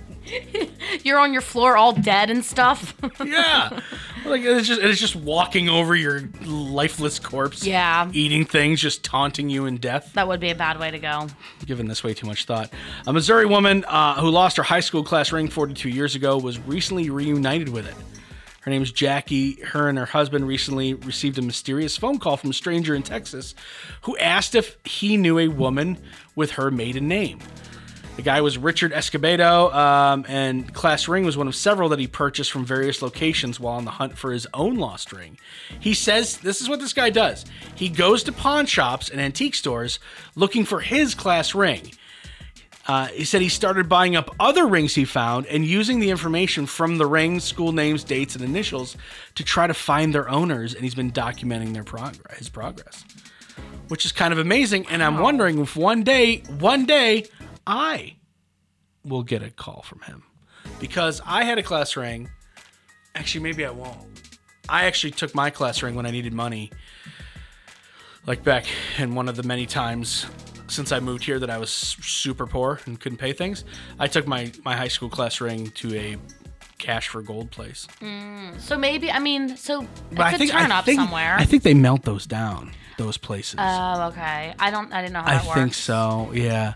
You're 1.05 1.19
on 1.19 1.33
your 1.33 1.43
floor 1.43 1.77
all 1.77 1.93
dead 1.93 2.29
and 2.31 2.45
stuff. 2.45 2.95
Yeah, 3.25 3.81
like 4.25 4.43
it's 4.43 4.67
just 4.67 4.81
it's 4.81 5.01
just 5.01 5.14
walking 5.17 5.69
over 5.69 5.95
your 5.95 6.29
lifeless 6.45 7.19
corpse. 7.19 7.64
Yeah. 7.64 8.11
eating 8.12 8.45
things, 8.45 8.81
just 8.81 9.05
taunting 9.05 9.49
you 9.49 9.67
in 9.67 9.77
death. 9.77 10.12
that 10.14 10.27
would 10.29 10.40
be 10.40 10.51
a 10.51 10.55
bad 10.55 10.79
way 10.81 10.90
to 10.90 10.99
go. 10.99 11.29
Given 11.64 11.87
this 11.88 12.03
way 12.03 12.14
too 12.14 12.27
much 12.27 12.45
thought, 12.45 12.73
a 13.07 13.12
Missouri 13.12 13.47
woman 13.47 13.85
uh, 13.87 14.21
who 14.21 14.29
lost 14.31 14.57
her 14.57 14.62
high 14.64 14.81
school 14.81 15.05
class 15.05 15.31
ring 15.33 15.49
42 15.49 15.88
years 15.88 16.14
ago 16.14 16.37
was 16.38 16.59
recently 16.61 17.11
reunited 17.11 17.69
with 17.69 17.87
it. 17.87 17.95
Her 18.64 18.70
name 18.70 18.83
is 18.83 18.92
Jackie. 18.92 19.61
Her 19.61 19.90
and 19.90 19.98
her 19.98 20.07
husband 20.07 20.48
recently 20.48 20.94
received 20.94 21.37
a 21.37 21.42
mysterious 21.42 21.98
phone 21.98 22.18
call 22.18 22.38
from 22.38 22.48
a 22.48 22.55
stranger 22.55 22.94
in 22.94 23.03
Texas 23.03 23.55
who 24.03 24.16
asked 24.16 24.55
if 24.55 24.79
he 24.87 25.18
knew 25.18 25.38
a 25.38 25.48
woman 25.48 25.98
with 26.35 26.53
her 26.53 26.70
maiden 26.70 27.07
name. 27.07 27.40
The 28.16 28.22
guy 28.22 28.40
was 28.40 28.57
Richard 28.57 28.92
Escobedo, 28.92 29.74
um, 29.74 30.24
and 30.29 30.72
Class 30.72 31.09
Ring 31.09 31.27
was 31.27 31.37
one 31.37 31.46
of 31.46 31.55
several 31.55 31.90
that 31.90 31.98
he 31.98 32.07
purchased 32.07 32.50
from 32.50 32.64
various 32.64 33.03
locations 33.03 33.61
while 33.61 33.74
on 33.74 33.85
the 33.85 33.90
hunt 33.90 34.16
for 34.16 34.33
his 34.33 34.46
own 34.55 34.77
lost 34.77 35.12
ring. 35.12 35.37
He 35.79 35.92
says 35.92 36.38
this 36.38 36.62
is 36.62 36.68
what 36.68 36.81
this 36.81 36.94
guy 36.94 37.11
does 37.11 37.44
he 37.74 37.90
goes 37.90 38.22
to 38.22 38.33
pawn 38.33 38.64
shops 38.64 39.11
and 39.11 39.20
antique 39.20 39.57
stores 39.57 39.98
looking 40.37 40.64
for 40.64 40.81
his 40.81 41.14
Class 41.14 41.55
Ring. 41.55 41.92
Uh, 42.87 43.07
he 43.07 43.25
said 43.25 43.40
he 43.40 43.49
started 43.49 43.88
buying 43.88 44.14
up 44.14 44.35
other 44.38 44.66
rings 44.66 44.94
he 44.94 45.05
found 45.05 45.47
and 45.47 45.64
using 45.64 46.01
the 46.01 46.11
information 46.11 46.66
from 46.66 46.99
the 46.99 47.07
rings, 47.07 47.42
school 47.42 47.73
names, 47.73 48.05
dates, 48.05 48.35
and 48.35 48.44
initials 48.44 48.97
to 49.35 49.42
try 49.42 49.66
to 49.66 49.73
find 49.73 50.14
their 50.14 50.29
owners, 50.29 50.75
and 50.75 50.85
he's 50.85 50.94
been 50.94 51.11
documenting 51.11 51.73
their 51.73 51.85
progress, 51.85 52.38
his 52.38 52.49
progress, 52.49 53.05
which 53.88 54.05
is 54.05 54.12
kind 54.12 54.33
of 54.33 54.38
amazing. 54.38 54.87
And 54.88 55.03
I'm 55.03 55.18
wondering 55.18 55.59
if 55.61 55.77
one 55.77 56.03
day, 56.03 56.38
one 56.59 56.85
day, 56.85 57.25
I 57.66 58.16
will 59.05 59.23
get 59.23 59.42
a 59.42 59.51
call 59.51 59.83
from 59.83 60.01
him 60.03 60.23
because 60.79 61.23
I 61.25 61.44
had 61.44 61.59
a 61.59 61.62
class 61.62 61.97
ring. 61.97 62.29
Actually, 63.14 63.44
maybe 63.44 63.64
I 63.64 63.70
won't. 63.70 63.97
I 64.68 64.85
actually 64.85 65.12
took 65.12 65.35
my 65.35 65.49
class 65.51 65.83
ring 65.83 65.94
when 65.94 66.05
I 66.05 66.11
needed 66.11 66.33
money 66.33 66.70
like 68.27 68.42
back 68.42 68.64
in 68.99 69.14
one 69.14 69.29
of 69.29 69.37
the 69.37 69.42
many 69.42 69.66
times 69.66 70.27
since 70.74 70.92
I 70.92 71.00
moved 71.00 71.24
here 71.24 71.38
that 71.38 71.50
I 71.50 71.58
was 71.58 71.70
super 71.70 72.46
poor 72.46 72.80
and 72.87 72.98
couldn't 73.00 73.18
pay 73.18 73.32
things, 73.32 73.64
I 73.98 74.06
took 74.08 74.26
my 74.26 74.52
my 74.64 74.76
high 74.76 74.88
school 74.88 75.08
class 75.08 75.40
ring 75.40 75.70
to 75.72 75.94
a 75.96 76.16
cash 76.78 77.08
for 77.08 77.22
gold 77.22 77.50
place. 77.50 77.87
So 78.58 78.76
maybe 78.76 79.10
I 79.10 79.18
mean, 79.18 79.56
so 79.56 79.82
it 79.82 79.88
But 80.10 80.16
could 80.16 80.34
I 80.34 80.38
think 80.38 80.50
turn 80.50 80.72
I 80.72 80.78
up 80.78 80.84
think, 80.84 81.00
somewhere. 81.00 81.37
I 81.38 81.44
think 81.44 81.62
they 81.62 81.74
melt 81.74 82.02
those 82.02 82.26
down. 82.26 82.72
Those 82.98 83.16
places. 83.16 83.56
Oh, 83.58 84.08
okay. 84.08 84.54
I 84.58 84.70
don't. 84.70 84.92
I 84.92 85.00
didn't 85.02 85.14
know 85.14 85.22
how 85.22 85.30
I 85.32 85.34
that 85.38 85.46
works. 85.46 85.58
think 85.58 85.74
so. 85.74 86.30
Yeah. 86.32 86.74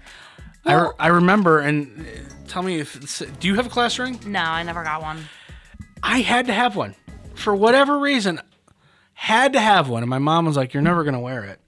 I, 0.64 0.74
re- 0.74 0.90
I 0.98 1.06
remember 1.08 1.60
and 1.60 2.00
uh, 2.00 2.04
tell 2.48 2.62
me 2.62 2.80
if 2.80 3.22
do 3.40 3.46
you 3.48 3.54
have 3.54 3.66
a 3.66 3.70
class 3.70 3.98
ring? 3.98 4.18
No, 4.26 4.40
I 4.40 4.62
never 4.64 4.82
got 4.82 5.00
one. 5.00 5.24
I 6.02 6.20
had 6.20 6.46
to 6.46 6.52
have 6.52 6.74
one 6.76 6.94
for 7.34 7.54
whatever 7.54 7.98
reason. 7.98 8.40
Had 9.14 9.52
to 9.54 9.60
have 9.60 9.88
one, 9.88 10.02
and 10.02 10.10
my 10.10 10.18
mom 10.18 10.44
was 10.46 10.56
like, 10.56 10.74
"You're 10.74 10.82
never 10.82 11.04
gonna 11.04 11.20
wear 11.20 11.44
it." 11.44 11.60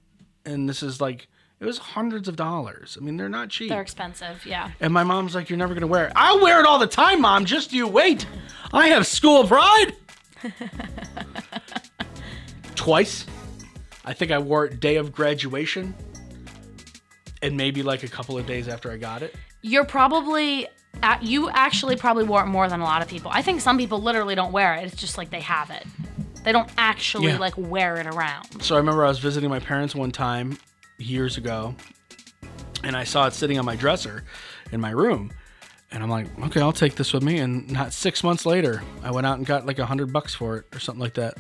And 0.45 0.69
this 0.69 0.83
is 0.83 1.01
like, 1.01 1.29
it 1.61 1.67
was 1.67 1.79
hundreds 1.79 2.27
of 2.29 2.37
dollars. 2.37 2.97
I 2.99 3.05
mean, 3.05 3.17
they're 3.17 3.29
not 3.29 3.51
cheap. 3.51 3.69
They're 3.69 3.83
expensive. 3.83 4.45
Yeah. 4.47 4.71
and 4.81 4.93
my 4.93 5.05
mom's 5.05 5.35
like, 5.35 5.51
"You're 5.51 5.59
never 5.59 5.75
gonna 5.75 5.87
wear 5.87 6.07
it." 6.07 6.13
I 6.17 6.35
wear 6.37 6.59
it 6.61 6.67
all 6.67 6.79
the 6.79 6.87
time, 6.87 7.21
mom. 7.21 7.45
Just 7.45 7.73
you 7.73 7.87
wait. 7.87 8.27
I 8.73 8.89
have 8.89 9.07
school 9.07 9.47
pride. 9.47 9.93
Twice. 12.75 13.27
I 14.05 14.15
think 14.15 14.31
I 14.31 14.39
wore 14.39 14.65
it 14.65 14.81
day 14.81 14.97
of 14.97 15.13
graduation, 15.13 15.95
and 17.43 17.57
maybe 17.57 17.83
like 17.83 18.03
a 18.03 18.09
couple 18.09 18.39
of 18.39 18.47
days 18.47 18.67
after 18.69 18.91
I 18.91 18.97
got 18.97 19.23
it. 19.23 19.35
You're 19.63 19.85
probably. 19.85 20.67
You 21.23 21.49
actually 21.51 21.95
probably 21.97 22.25
wore 22.25 22.43
it 22.43 22.47
more 22.47 22.69
than 22.69 22.81
a 22.81 22.85
lot 22.85 23.01
of 23.01 23.07
people. 23.09 23.31
I 23.33 23.43
think 23.43 23.61
some 23.61 23.79
people 23.79 24.03
literally 24.03 24.35
don't 24.35 24.51
wear 24.53 24.75
it. 24.75 24.85
It's 24.85 24.97
just 25.01 25.17
like 25.17 25.31
they 25.31 25.41
have 25.41 25.71
it. 25.71 25.85
They 26.43 26.51
don't 26.53 26.69
actually 26.77 27.29
Yeah. 27.29 27.39
like 27.39 27.55
wear 27.57 27.97
it 27.99 28.07
around. 28.07 28.63
So 28.63 28.75
I 28.75 28.79
remember 28.79 29.05
I 29.05 29.09
was 29.09 29.19
visiting 29.21 29.49
my 29.51 29.61
parents 29.61 29.95
one 29.95 30.11
time 30.11 30.59
years 31.01 31.37
ago, 31.37 31.75
and 32.85 32.97
I 32.97 33.05
saw 33.05 33.27
it 33.27 33.33
sitting 33.33 33.59
on 33.59 33.65
my 33.65 33.77
dresser 33.77 34.25
in 34.73 34.81
my 34.81 34.91
room. 34.91 35.33
And 35.93 36.05
I'm 36.05 36.11
like, 36.11 36.27
okay, 36.45 36.61
I'll 36.61 36.73
take 36.73 36.95
this 36.95 37.13
with 37.13 37.25
me. 37.25 37.39
And 37.39 37.69
not 37.71 37.93
six 37.93 38.23
months 38.23 38.47
later, 38.47 38.81
I 39.03 39.11
went 39.11 39.27
out 39.27 39.39
and 39.39 39.47
got 39.47 39.67
like 39.67 39.81
a 39.81 39.87
hundred 39.87 40.13
bucks 40.13 40.35
for 40.35 40.59
it 40.59 40.67
or 40.73 40.79
something 40.79 41.01
like 41.01 41.15
that 41.15 41.35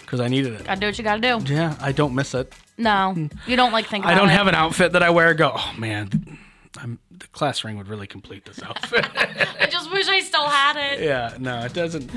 because 0.00 0.20
I 0.20 0.28
needed 0.28 0.54
it. 0.54 0.64
Gotta 0.64 0.80
do 0.80 0.86
what 0.86 0.98
you 0.98 1.04
gotta 1.04 1.20
do. 1.20 1.52
Yeah, 1.54 1.76
I 1.80 1.92
don't 1.92 2.14
miss 2.14 2.34
it. 2.34 2.52
No, 2.78 3.28
you 3.46 3.56
don't 3.56 3.72
like 3.72 3.86
think. 3.86 4.04
I 4.04 4.14
don't 4.14 4.28
it. 4.28 4.32
have 4.32 4.48
an 4.48 4.54
outfit 4.54 4.92
that 4.92 5.02
I 5.02 5.10
wear. 5.10 5.32
Go, 5.34 5.52
oh 5.54 5.74
man, 5.78 6.38
I'm, 6.78 6.98
the 7.10 7.26
class 7.28 7.64
ring 7.64 7.78
would 7.78 7.88
really 7.88 8.06
complete 8.08 8.44
this 8.44 8.62
outfit. 8.62 9.06
I 9.60 9.66
just 9.66 9.90
wish 9.92 10.08
I 10.08 10.20
still 10.20 10.46
had 10.46 10.76
it. 10.76 11.00
yeah, 11.02 11.36
no, 11.38 11.60
it 11.60 11.72
doesn't. 11.72 12.10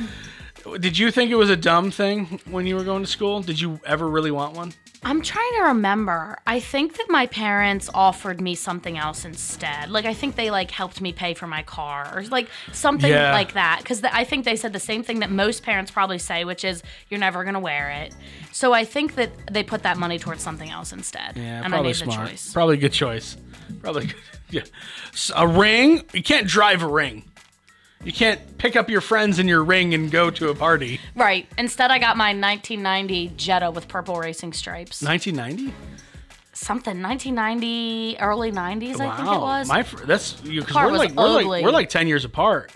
Did 0.80 0.98
you 0.98 1.12
think 1.12 1.32
it 1.32 1.36
was 1.36 1.50
a 1.50 1.56
dumb 1.56 1.90
thing 1.92 2.40
when 2.50 2.68
you 2.68 2.76
were 2.76 2.84
going 2.84 3.04
to 3.04 3.10
school? 3.10 3.42
Did 3.42 3.62
you 3.62 3.80
ever 3.86 4.08
really 4.08 4.32
want 4.32 4.56
one? 4.56 4.74
I'm 5.02 5.22
trying 5.22 5.52
to 5.58 5.62
remember. 5.68 6.38
I 6.46 6.60
think 6.60 6.98
that 6.98 7.06
my 7.10 7.26
parents 7.26 7.90
offered 7.94 8.42
me 8.42 8.54
something 8.56 8.98
else 8.98 9.24
instead. 9.24 9.90
Like 9.90 10.06
I 10.06 10.14
think 10.14 10.36
they 10.36 10.52
like 10.52 10.72
helped 10.72 11.00
me 11.00 11.14
pay 11.14 11.34
for 11.34 11.48
my 11.48 11.64
car 11.64 12.12
or 12.14 12.24
like 12.24 12.50
something 12.74 13.10
Yeah. 13.10 13.32
like 13.32 13.54
that. 13.54 13.80
Because 13.80 14.04
I 14.04 14.26
think 14.26 14.44
they 14.44 14.58
said 14.58 14.74
the 14.74 14.80
same 14.80 15.04
thing 15.04 15.20
that 15.22 15.32
most 15.32 15.64
parents 15.64 15.90
probably 15.90 16.18
say, 16.20 16.44
which 16.44 16.66
is 16.66 16.84
you're 17.10 17.20
never 17.20 17.44
gonna 17.46 17.62
wear 17.62 17.90
it. 17.92 18.14
So 18.52 18.74
I 18.74 18.84
think 18.84 19.16
that 19.16 19.32
they 19.52 19.64
put 19.64 19.84
that 19.84 19.98
money 19.98 20.20
towards 20.20 20.44
something 20.44 20.70
else 20.70 20.92
instead. 20.92 21.38
Yeah, 21.38 21.58
and 21.64 21.68
I 21.68 21.70
probably 21.70 21.90
made 21.90 21.96
smart. 21.96 22.26
the 22.26 22.32
choice. 22.32 22.54
Probably 22.54 22.78
a 22.78 22.80
good 22.82 22.94
choice. 22.94 23.38
Probably 23.82 24.08
good. 24.08 24.16
Yeah. 24.52 24.64
a 25.36 25.48
ring? 25.48 26.02
You 26.12 26.24
can't 26.24 26.48
drive 26.48 26.82
a 26.82 26.88
ring. 26.88 27.29
You 28.04 28.14
can't 28.14 28.58
pick 28.58 28.76
up 28.76 28.90
your 28.90 29.02
friends 29.02 29.40
in 29.40 29.48
your 29.48 29.64
ring 29.64 29.94
and 29.94 30.10
go 30.10 30.30
to 30.30 30.50
a 30.50 30.56
party. 30.56 31.02
Right. 31.16 31.48
Instead, 31.58 31.92
I 31.92 32.00
got 32.00 32.16
my 32.16 32.30
1990 32.30 33.34
Jetta 33.36 33.72
with 33.72 33.88
purple 33.90 34.18
racing 34.18 34.54
stripes. 34.54 35.02
1990? 35.02 35.74
Something 36.54 37.02
1990, 37.02 38.18
early 38.20 38.52
90s, 38.52 39.00
I 39.00 39.16
think 39.16 39.30
it 39.30 39.40
was. 39.40 39.68
My 39.68 39.84
fir- 39.84 40.06
that's 40.06 40.42
you 40.44 40.62
because 40.62 40.76
we're 40.76 40.98
like 40.98 41.12
we're 41.14 41.30
like 41.30 41.64
we're 41.64 41.72
like 41.72 41.90
10 41.90 42.08
years 42.08 42.26
apart. 42.26 42.72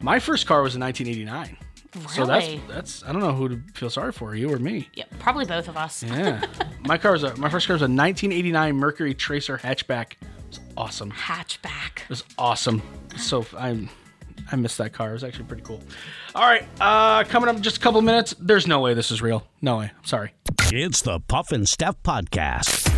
My 0.00 0.18
first 0.18 0.46
car 0.46 0.62
was 0.62 0.74
in 0.76 0.80
1989. 0.80 1.56
Really? 1.94 2.08
So 2.08 2.26
that's 2.26 2.46
that's 2.68 3.04
I 3.04 3.12
don't 3.12 3.20
know 3.20 3.32
who 3.32 3.48
to 3.48 3.60
feel 3.74 3.90
sorry 3.90 4.12
for, 4.12 4.34
you 4.34 4.52
or 4.52 4.58
me. 4.58 4.88
yeah, 4.94 5.04
probably 5.18 5.46
both 5.46 5.68
of 5.68 5.76
us. 5.76 6.02
Yeah. 6.02 6.42
my 6.86 6.96
car 6.98 7.12
was 7.12 7.22
a 7.22 7.36
my 7.36 7.48
first 7.48 7.66
car 7.66 7.74
was 7.74 7.82
a 7.82 7.84
1989 7.84 8.76
Mercury 8.76 9.14
Tracer 9.14 9.58
hatchback. 9.58 10.12
It 10.12 10.18
was 10.48 10.60
awesome. 10.76 11.10
Hatchback. 11.10 12.02
It 12.02 12.08
was 12.10 12.24
awesome. 12.38 12.82
So 13.16 13.44
I 13.56 13.88
I 14.50 14.56
missed 14.56 14.78
that 14.78 14.92
car. 14.92 15.10
It 15.10 15.14
was 15.14 15.24
actually 15.24 15.44
pretty 15.44 15.62
cool. 15.62 15.80
All 16.34 16.42
right, 16.48 16.64
uh 16.80 17.24
coming 17.24 17.48
up 17.48 17.56
in 17.56 17.62
just 17.62 17.76
a 17.78 17.80
couple 17.80 18.00
minutes. 18.02 18.34
There's 18.38 18.66
no 18.66 18.80
way 18.80 18.94
this 18.94 19.10
is 19.10 19.22
real. 19.22 19.46
No 19.62 19.78
way. 19.78 19.90
I'm 19.96 20.04
sorry. 20.04 20.32
It's 20.70 21.02
the 21.02 21.20
Puff 21.20 21.52
and 21.52 21.68
Steph 21.68 22.02
Podcast. 22.02 22.97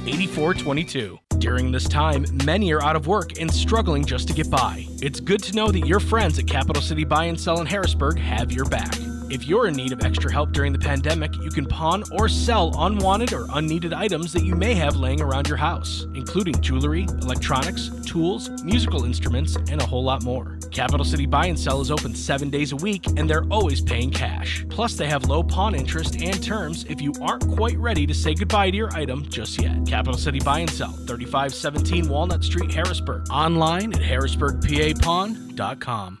717-766-8422. 0.05 1.19
During 1.39 1.71
this 1.71 1.87
time, 1.87 2.25
many 2.45 2.71
are 2.71 2.83
out 2.83 2.95
of 2.95 3.07
work 3.07 3.39
and 3.39 3.51
struggling 3.51 4.05
just 4.05 4.27
to 4.27 4.33
get 4.33 4.49
by. 4.49 4.85
It's 5.01 5.19
good 5.19 5.41
to 5.43 5.55
know 5.55 5.71
that 5.71 5.87
your 5.87 5.99
friends 5.99 6.37
at 6.37 6.47
Capital 6.47 6.81
City 6.81 7.03
Buy 7.03 7.25
and 7.25 7.39
Sell 7.39 7.59
in 7.61 7.65
Harrisburg 7.65 8.19
have 8.19 8.51
your 8.51 8.65
back. 8.65 8.95
If 9.31 9.47
you're 9.47 9.67
in 9.67 9.75
need 9.75 9.93
of 9.93 10.03
extra 10.03 10.31
help 10.31 10.51
during 10.51 10.73
the 10.73 10.79
pandemic, 10.79 11.35
you 11.37 11.49
can 11.49 11.65
pawn 11.65 12.03
or 12.11 12.27
sell 12.27 12.75
unwanted 12.77 13.31
or 13.33 13.47
unneeded 13.53 13.93
items 13.93 14.33
that 14.33 14.43
you 14.43 14.55
may 14.55 14.73
have 14.73 14.97
laying 14.97 15.21
around 15.21 15.47
your 15.47 15.57
house, 15.57 16.05
including 16.13 16.59
jewelry, 16.61 17.07
electronics, 17.21 17.89
tools, 18.05 18.49
musical 18.63 19.05
instruments, 19.05 19.55
and 19.55 19.81
a 19.81 19.85
whole 19.85 20.03
lot 20.03 20.21
more. 20.23 20.59
Capital 20.71 21.05
City 21.05 21.25
Buy 21.25 21.47
and 21.47 21.59
Sell 21.59 21.81
is 21.81 21.91
open 21.91 22.15
seven 22.15 22.49
days 22.49 22.71
a 22.71 22.77
week, 22.77 23.05
and 23.17 23.29
they're 23.29 23.43
always 23.51 23.81
paying 23.81 24.09
cash. 24.09 24.65
Plus, 24.69 24.95
they 24.95 25.07
have 25.07 25.25
low 25.25 25.43
pawn 25.43 25.75
interest 25.75 26.21
and 26.21 26.41
terms 26.41 26.85
if 26.89 27.01
you 27.01 27.13
aren't 27.21 27.45
quite 27.49 27.77
ready 27.77 28.07
to 28.07 28.13
say 28.13 28.33
goodbye 28.33 28.71
to 28.71 28.77
your 28.77 28.95
item 28.95 29.27
just 29.29 29.61
yet. 29.61 29.85
Capital 29.85 30.17
City 30.17 30.39
Buy 30.39 30.59
and 30.59 30.69
Sell, 30.69 30.91
3517 30.91 32.07
Walnut 32.07 32.41
Street, 32.43 32.71
Harrisburg. 32.71 33.27
Online 33.29 33.93
at 33.93 34.01
harrisburgpapawn.com. 34.01 36.20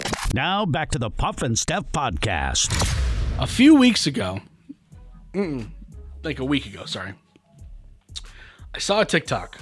Now 0.33 0.65
back 0.65 0.91
to 0.91 0.99
the 0.99 1.09
Puff 1.09 1.41
and 1.41 1.59
Steph 1.59 1.91
Podcast. 1.91 2.71
A 3.37 3.45
few 3.45 3.75
weeks 3.75 4.07
ago, 4.07 4.39
like 6.23 6.39
a 6.39 6.45
week 6.45 6.65
ago, 6.65 6.85
sorry, 6.85 7.15
I 8.73 8.79
saw 8.79 9.01
a 9.01 9.05
TikTok. 9.05 9.59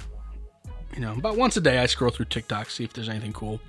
You 0.94 1.00
know, 1.00 1.12
about 1.14 1.36
once 1.36 1.56
a 1.56 1.60
day 1.60 1.78
I 1.78 1.86
scroll 1.86 2.12
through 2.12 2.26
TikTok, 2.26 2.70
see 2.70 2.84
if 2.84 2.92
there's 2.92 3.08
anything 3.08 3.32
cool. 3.32 3.60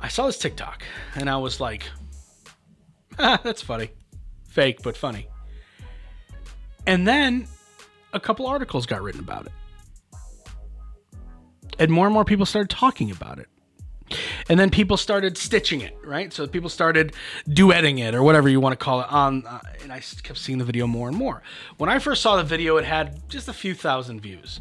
I 0.00 0.06
saw 0.06 0.26
this 0.26 0.38
TikTok 0.38 0.84
and 1.16 1.28
I 1.28 1.36
was 1.36 1.60
like, 1.60 1.84
ah, 3.18 3.40
that's 3.42 3.62
funny. 3.62 3.90
Fake, 4.48 4.82
but 4.84 4.96
funny. 4.96 5.26
And 6.86 7.08
then 7.08 7.48
a 8.12 8.20
couple 8.20 8.46
articles 8.46 8.86
got 8.86 9.02
written 9.02 9.20
about 9.20 9.46
it. 9.46 9.52
And 11.80 11.90
more 11.90 12.06
and 12.06 12.14
more 12.14 12.24
people 12.24 12.46
started 12.46 12.70
talking 12.70 13.10
about 13.10 13.40
it. 13.40 13.48
And 14.48 14.58
then 14.58 14.70
people 14.70 14.96
started 14.96 15.36
stitching 15.36 15.80
it, 15.80 15.96
right? 16.04 16.32
So 16.32 16.46
people 16.46 16.70
started 16.70 17.14
duetting 17.48 18.00
it 18.00 18.14
or 18.14 18.22
whatever 18.22 18.48
you 18.48 18.60
want 18.60 18.78
to 18.78 18.82
call 18.82 19.00
it 19.00 19.12
on. 19.12 19.46
Uh, 19.46 19.60
and 19.82 19.92
i 19.92 20.00
kept 20.22 20.38
seeing 20.38 20.58
the 20.58 20.64
video 20.64 20.86
more 20.86 21.08
and 21.08 21.16
more. 21.16 21.42
When 21.76 21.90
I 21.90 21.98
first 21.98 22.22
saw 22.22 22.36
the 22.36 22.44
video, 22.44 22.76
it 22.76 22.84
had 22.84 23.28
just 23.28 23.48
a 23.48 23.52
few 23.52 23.74
thousand 23.74 24.20
views. 24.20 24.60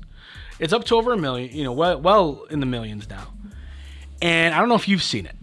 It's 0.59 0.73
up 0.73 0.83
to 0.85 0.95
over 0.95 1.13
a 1.13 1.17
million, 1.17 1.55
you 1.55 1.63
know, 1.63 1.71
well, 1.71 2.01
well 2.01 2.45
in 2.49 2.59
the 2.59 2.65
millions 2.65 3.09
now. 3.09 3.33
And 4.21 4.53
I 4.53 4.59
don't 4.59 4.69
know 4.69 4.75
if 4.75 4.87
you've 4.87 5.03
seen 5.03 5.27
it, 5.27 5.35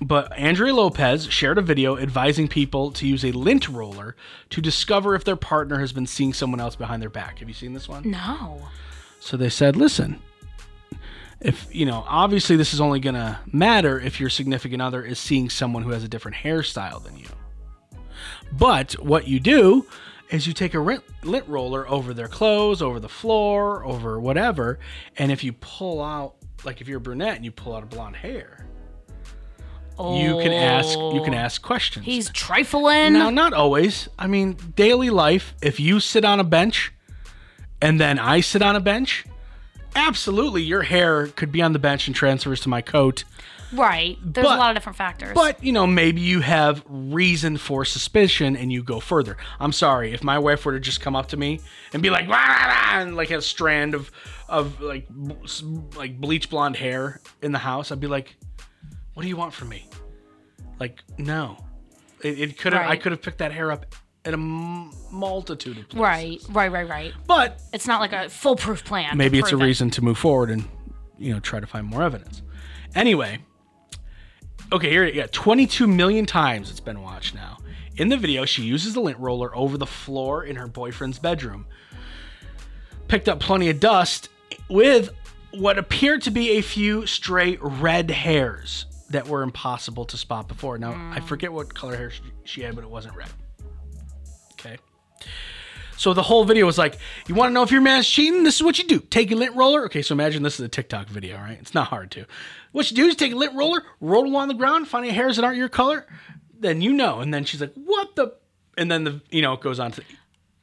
but 0.00 0.32
Andrea 0.32 0.74
Lopez 0.74 1.30
shared 1.30 1.58
a 1.58 1.62
video 1.62 1.98
advising 1.98 2.48
people 2.48 2.90
to 2.92 3.06
use 3.06 3.24
a 3.24 3.32
lint 3.32 3.68
roller 3.68 4.16
to 4.50 4.60
discover 4.62 5.14
if 5.14 5.24
their 5.24 5.36
partner 5.36 5.78
has 5.80 5.92
been 5.92 6.06
seeing 6.06 6.32
someone 6.32 6.60
else 6.60 6.76
behind 6.76 7.02
their 7.02 7.10
back. 7.10 7.40
Have 7.40 7.48
you 7.48 7.54
seen 7.54 7.74
this 7.74 7.88
one? 7.88 8.10
No. 8.10 8.68
So 9.20 9.36
they 9.36 9.50
said, 9.50 9.76
listen, 9.76 10.20
if, 11.44 11.72
you 11.74 11.84
know, 11.84 12.04
obviously 12.08 12.56
this 12.56 12.72
is 12.72 12.80
only 12.80 12.98
going 12.98 13.14
to 13.14 13.38
matter 13.52 14.00
if 14.00 14.18
your 14.18 14.30
significant 14.30 14.80
other 14.80 15.04
is 15.04 15.18
seeing 15.18 15.50
someone 15.50 15.82
who 15.82 15.90
has 15.90 16.02
a 16.02 16.08
different 16.08 16.38
hairstyle 16.38 17.04
than 17.04 17.18
you. 17.18 17.28
But 18.50 18.94
what 18.94 19.28
you 19.28 19.38
do 19.40 19.86
is 20.30 20.46
you 20.46 20.54
take 20.54 20.74
a 20.74 20.80
lint, 20.80 21.04
lint 21.22 21.46
roller 21.46 21.86
over 21.88 22.14
their 22.14 22.28
clothes, 22.28 22.80
over 22.80 22.98
the 22.98 23.10
floor, 23.10 23.84
over 23.84 24.18
whatever, 24.18 24.78
and 25.18 25.30
if 25.30 25.44
you 25.44 25.52
pull 25.52 26.02
out, 26.02 26.36
like 26.64 26.80
if 26.80 26.88
you're 26.88 26.98
a 26.98 27.00
brunette 27.00 27.36
and 27.36 27.44
you 27.44 27.52
pull 27.52 27.74
out 27.74 27.82
a 27.82 27.86
blonde 27.86 28.16
hair, 28.16 28.66
you 29.98 30.38
can 30.40 30.52
ask 30.52 30.98
you 30.98 31.20
can 31.22 31.34
ask 31.34 31.62
questions. 31.62 32.04
He's 32.04 32.30
trifling. 32.30 33.12
Now, 33.12 33.30
not 33.30 33.52
always. 33.52 34.08
I 34.18 34.26
mean, 34.26 34.56
daily 34.74 35.10
life, 35.10 35.54
if 35.62 35.78
you 35.78 36.00
sit 36.00 36.24
on 36.24 36.40
a 36.40 36.44
bench 36.44 36.92
and 37.80 38.00
then 38.00 38.18
I 38.18 38.40
sit 38.40 38.60
on 38.60 38.74
a 38.74 38.80
bench, 38.80 39.24
absolutely 39.94 40.62
your 40.62 40.82
hair 40.82 41.28
could 41.28 41.52
be 41.52 41.62
on 41.62 41.72
the 41.72 41.78
bench 41.78 42.06
and 42.06 42.14
transfers 42.16 42.60
to 42.60 42.68
my 42.68 42.80
coat. 42.80 43.24
right. 43.72 44.18
There's 44.22 44.46
But- 44.46 44.56
a 44.56 44.60
lot 44.60 44.70
of 44.70 44.76
different 44.76 44.96
factors. 44.96 45.32
But, 45.34 45.62
you 45.64 45.72
know, 45.72 45.84
maybe 45.86 46.20
you 46.20 46.40
have 46.42 46.82
reason 46.88 47.56
for 47.56 47.84
suspicion 47.84 48.56
and 48.56 48.72
you 48.72 48.84
go 48.84 49.00
further. 49.00 49.36
I'm 49.58 49.72
sorry, 49.72 50.12
if 50.12 50.22
my 50.22 50.38
wife 50.38 50.64
were 50.64 50.72
to 50.72 50.78
just 50.80 51.00
come 51.00 51.16
up 51.16 51.26
to 51.30 51.36
me 51.36 51.60
and 51.92 52.00
be 52.00 52.08
like, 52.10 52.28
"Rah, 52.28 52.36
rah, 52.36 52.66
rah," 52.66 53.00
and 53.00 53.16
like 53.16 53.30
a 53.32 53.42
strand 53.42 53.94
of, 53.94 54.12
of 54.48 54.80
like, 54.80 55.08
like 55.96 56.20
bleach 56.20 56.50
blonde 56.50 56.76
hair 56.76 57.20
in 57.42 57.50
the 57.50 57.58
house, 57.58 57.90
I'd 57.90 57.98
be 58.00 58.06
like, 58.06 58.36
what 59.14 59.22
do 59.22 59.28
you 59.28 59.36
want 59.36 59.52
from 59.52 59.70
me? 59.70 59.88
Like, 60.78 61.00
no. 61.18 61.56
It, 62.22 62.38
it 62.40 62.58
could 62.58 62.72
have, 62.74 62.88
I 62.88 62.96
could 62.96 63.10
have 63.12 63.22
picked 63.22 63.38
that 63.38 63.50
hair 63.52 63.72
up 63.72 63.86
at 64.24 64.34
a 64.34 64.36
multitude 64.36 65.78
of 65.78 65.88
places. 65.88 66.48
right, 66.48 66.54
right, 66.54 66.72
right, 66.72 66.88
right. 66.88 67.12
But 67.26 67.60
It's 67.72 67.86
not 67.86 68.00
like 68.00 68.12
a 68.12 68.28
foolproof 68.28 68.84
plan. 68.84 69.16
maybe 69.16 69.38
it's 69.38 69.52
a 69.52 69.58
it. 69.58 69.62
reason 69.62 69.90
to 69.90 70.02
move 70.02 70.18
forward 70.18 70.50
and 70.50 70.64
you 71.18 71.32
know 71.32 71.40
try 71.40 71.60
to 71.60 71.66
find 71.66 71.86
more 71.86 72.02
evidence 72.02 72.42
anyway 72.94 73.38
okay 74.72 74.90
here 74.90 75.04
it 75.04 75.10
is. 75.10 75.16
yeah 75.16 75.26
22 75.30 75.86
million 75.86 76.26
times 76.26 76.70
it's 76.70 76.80
been 76.80 77.02
watched 77.02 77.34
now 77.34 77.56
in 77.96 78.08
the 78.08 78.16
video 78.16 78.44
she 78.44 78.62
uses 78.62 78.94
the 78.94 79.00
lint 79.00 79.18
roller 79.18 79.54
over 79.56 79.78
the 79.78 79.86
floor 79.86 80.44
in 80.44 80.56
her 80.56 80.66
boyfriend's 80.66 81.18
bedroom 81.18 81.66
picked 83.08 83.28
up 83.28 83.38
plenty 83.38 83.70
of 83.70 83.78
dust 83.78 84.28
with 84.68 85.10
what 85.52 85.78
appeared 85.78 86.20
to 86.22 86.30
be 86.30 86.52
a 86.52 86.60
few 86.60 87.06
stray 87.06 87.56
red 87.60 88.10
hairs 88.10 88.86
that 89.10 89.28
were 89.28 89.42
impossible 89.42 90.04
to 90.04 90.16
spot 90.16 90.48
before 90.48 90.78
now 90.78 90.92
i 91.12 91.20
mm. 91.20 91.24
forget 91.28 91.52
what 91.52 91.72
color 91.72 91.96
hair 91.96 92.10
she, 92.44 92.62
had 92.62 92.74
but 92.74 92.82
it 92.82 92.90
wasn't 92.90 93.14
red 93.14 93.30
so 95.96 96.12
the 96.12 96.22
whole 96.22 96.44
video 96.44 96.66
was 96.66 96.76
like, 96.78 96.98
you 97.28 97.34
want 97.34 97.50
to 97.50 97.54
know 97.54 97.62
if 97.62 97.70
your 97.70 97.80
man's 97.80 98.08
cheating? 98.08 98.42
This 98.42 98.56
is 98.56 98.62
what 98.62 98.78
you 98.78 98.84
do. 98.84 98.98
Take 99.00 99.30
a 99.30 99.34
lint 99.36 99.54
roller. 99.54 99.84
Okay, 99.86 100.02
so 100.02 100.12
imagine 100.14 100.42
this 100.42 100.54
is 100.58 100.66
a 100.66 100.68
TikTok 100.68 101.06
video, 101.08 101.36
right? 101.36 101.58
It's 101.60 101.74
not 101.74 101.88
hard 101.88 102.10
to. 102.12 102.26
What 102.72 102.90
you 102.90 102.96
do 102.96 103.06
is 103.06 103.14
take 103.16 103.32
a 103.32 103.36
lint 103.36 103.54
roller, 103.54 103.82
roll 104.00 104.26
it 104.26 104.34
on 104.34 104.48
the 104.48 104.54
ground, 104.54 104.88
find 104.88 105.04
any 105.04 105.14
hairs 105.14 105.36
that 105.36 105.44
aren't 105.44 105.56
your 105.58 105.68
color, 105.68 106.06
then 106.58 106.80
you 106.80 106.92
know. 106.92 107.20
And 107.20 107.32
then 107.32 107.44
she's 107.44 107.60
like, 107.60 107.74
what 107.74 108.16
the? 108.16 108.34
And 108.76 108.90
then 108.90 109.04
the 109.04 109.20
you 109.30 109.40
know 109.42 109.52
it 109.52 109.60
goes 109.60 109.78
on 109.78 109.92
to, 109.92 110.02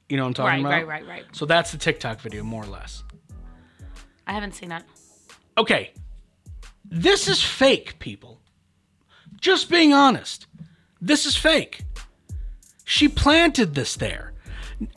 you 0.10 0.18
know 0.18 0.24
what 0.24 0.28
I'm 0.28 0.34
talking 0.34 0.64
Right, 0.66 0.82
about? 0.84 0.88
right, 0.88 0.88
right, 0.88 1.08
right. 1.08 1.24
Right. 1.24 1.36
So 1.36 1.46
that's 1.46 1.72
the 1.72 1.78
TikTok 1.78 2.20
video, 2.20 2.44
more 2.44 2.64
or 2.64 2.68
less. 2.68 3.04
I 4.28 4.34
haven't 4.34 4.54
seen 4.54 4.72
it. 4.74 4.84
Okay, 5.58 5.92
this 6.84 7.28
is 7.30 7.42
fake, 7.42 8.00
people. 8.00 8.40
Just 9.40 9.70
being 9.70 9.94
honest, 9.94 10.46
this 11.00 11.26
is 11.26 11.36
fake. 11.38 11.84
She 12.84 13.08
planted 13.08 13.74
this 13.76 13.96
there. 13.96 14.31